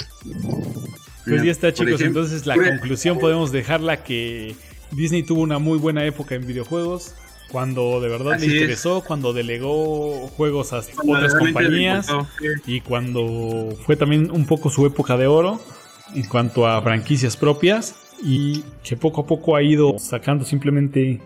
Pues 1.27 1.43
ya 1.43 1.51
está, 1.51 1.73
chicos. 1.73 1.95
ejemplo, 2.01 2.21
Entonces, 2.23 2.47
la 2.47 2.57
conclusión 2.57 3.19
podemos 3.19 3.51
dejarla 3.53 4.03
que 4.05 4.55
Disney 4.93 5.23
tuvo 5.23 5.41
una 5.43 5.59
muy 5.59 5.79
buena 5.79 6.05
época 6.05 6.35
en 6.35 6.47
videojuegos. 6.47 7.15
Cuando 7.51 8.01
de 8.01 8.09
verdad 8.09 8.33
Así 8.33 8.49
le 8.49 8.55
es. 8.57 8.61
interesó, 8.63 9.03
cuando 9.07 9.33
delegó 9.33 10.27
juegos 10.37 10.73
a 10.73 10.83
cuando 10.97 11.13
otras 11.15 11.35
compañías 11.37 12.09
importó, 12.09 12.29
sí. 12.41 12.47
y 12.67 12.81
cuando 12.81 13.77
fue 13.87 13.95
también 13.97 14.31
un 14.33 14.45
poco 14.45 14.71
su 14.71 14.85
época 14.87 15.17
de 15.17 15.29
oro 15.29 15.61
en 16.17 16.25
cuanto 16.25 16.67
a 16.67 16.83
franquicias 16.83 17.37
propias 17.37 17.95
y 18.25 18.65
que 18.83 18.97
poco 18.97 19.21
a 19.21 19.27
poco 19.27 19.55
ha 19.55 19.63
ido 19.63 19.97
sacando 20.01 20.45
simplemente 20.45 21.21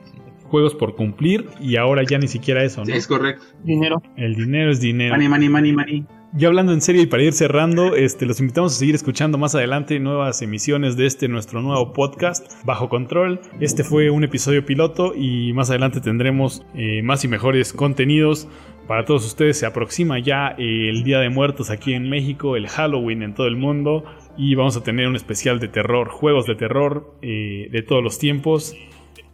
juegos 0.51 0.75
por 0.75 0.97
cumplir 0.97 1.49
y 1.61 1.77
ahora 1.77 2.03
ya 2.07 2.19
ni 2.19 2.29
siquiera 2.29 2.63
eso, 2.63 2.85
Sí, 2.85 2.91
¿no? 2.91 2.97
es 2.99 3.07
correcto. 3.07 3.45
dinero. 3.65 4.03
El 4.17 4.35
dinero 4.35 4.71
es 4.71 4.81
dinero. 4.81 5.15
Money, 5.15 5.29
money, 5.29 5.49
money, 5.49 5.73
money. 5.73 6.07
Ya 6.35 6.49
hablando 6.49 6.75
en 6.75 6.83
serio 6.83 7.01
y 7.01 7.07
para 7.07 7.23
ir 7.23 7.33
cerrando, 7.33 7.97
este, 7.97 8.27
los 8.27 8.39
invitamos 8.39 8.75
a 8.75 8.79
seguir 8.79 8.95
escuchando 8.95 9.39
más 9.39 9.55
adelante 9.55 9.99
nuevas 9.99 10.43
emisiones 10.43 10.95
de 10.95 11.07
este 11.07 11.27
nuestro 11.27 11.63
nuevo 11.63 11.95
podcast 11.95 12.53
Bajo 12.67 12.91
Control. 12.91 13.41
Este 13.61 13.83
fue 13.83 14.11
un 14.11 14.25
episodio 14.25 14.65
piloto 14.67 15.15
y 15.17 15.55
más 15.55 15.71
adelante 15.71 16.03
tendremos 16.03 16.67
eh, 16.75 17.01
más 17.03 17.25
y 17.25 17.29
mejores 17.29 17.73
contenidos 17.73 18.47
para 18.87 19.07
todos 19.07 19.25
ustedes. 19.25 19.59
Se 19.59 19.65
aproxima 19.65 20.19
ya 20.19 20.55
eh, 20.59 20.91
el 20.91 21.03
Día 21.03 21.19
de 21.21 21.31
Muertos 21.31 21.71
aquí 21.71 21.95
en 21.95 22.11
México, 22.11 22.57
el 22.57 22.69
Halloween 22.69 23.23
en 23.23 23.35
todo 23.35 23.47
el 23.47 23.57
mundo 23.57 24.05
y 24.37 24.55
vamos 24.55 24.77
a 24.77 24.83
tener 24.83 25.09
un 25.09 25.17
especial 25.17 25.61
de 25.61 25.69
terror, 25.69 26.11
juegos 26.11 26.45
de 26.45 26.57
terror 26.57 27.15
eh, 27.23 27.69
de 27.73 27.83
todos 27.83 28.05
los 28.05 28.19
tiempos. 28.19 28.77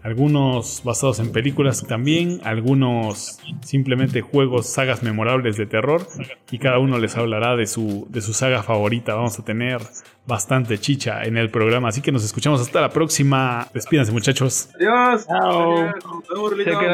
Algunos 0.05 0.83
basados 0.85 1.19
en 1.19 1.33
películas 1.33 1.83
también, 1.89 2.43
algunos 2.45 3.39
simplemente 3.65 4.21
juegos, 4.21 4.67
sagas 4.67 5.03
memorables 5.03 5.57
de 5.57 5.65
terror 5.65 6.07
y 6.51 6.59
cada 6.59 6.79
uno 6.79 6.99
les 6.99 7.17
hablará 7.17 7.57
de 7.57 7.67
su, 7.67 8.07
de 8.11 8.21
su 8.21 8.35
saga 8.35 8.63
favorita. 8.63 9.15
Vamos 9.15 9.39
a 9.39 9.45
tener 9.47 9.81
bastante 10.27 10.79
chicha 10.79 11.25
en 11.25 11.39
el 11.39 11.49
programa, 11.49 11.89
así 11.89 12.03
que 12.03 12.13
nos 12.13 12.23
escuchamos 12.23 12.61
hasta 12.61 12.83
la 12.83 12.91
próxima. 12.91 13.67
Despídanse 13.73 14.13
muchachos. 14.13 14.69
Adiós. 14.75 15.27
Chao. 15.27 15.79
Adiós. 15.79 15.95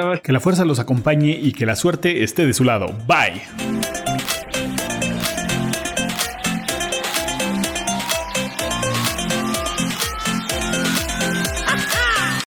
Más 0.04 0.20
Que 0.20 0.30
la 0.30 0.38
fuerza 0.38 0.64
los 0.64 0.78
acompañe 0.78 1.32
y 1.32 1.50
que 1.50 1.66
la 1.66 1.74
suerte 1.74 2.22
esté 2.22 2.46
de 2.46 2.52
su 2.52 2.62
lado. 2.62 2.94
Bye. 3.08 3.99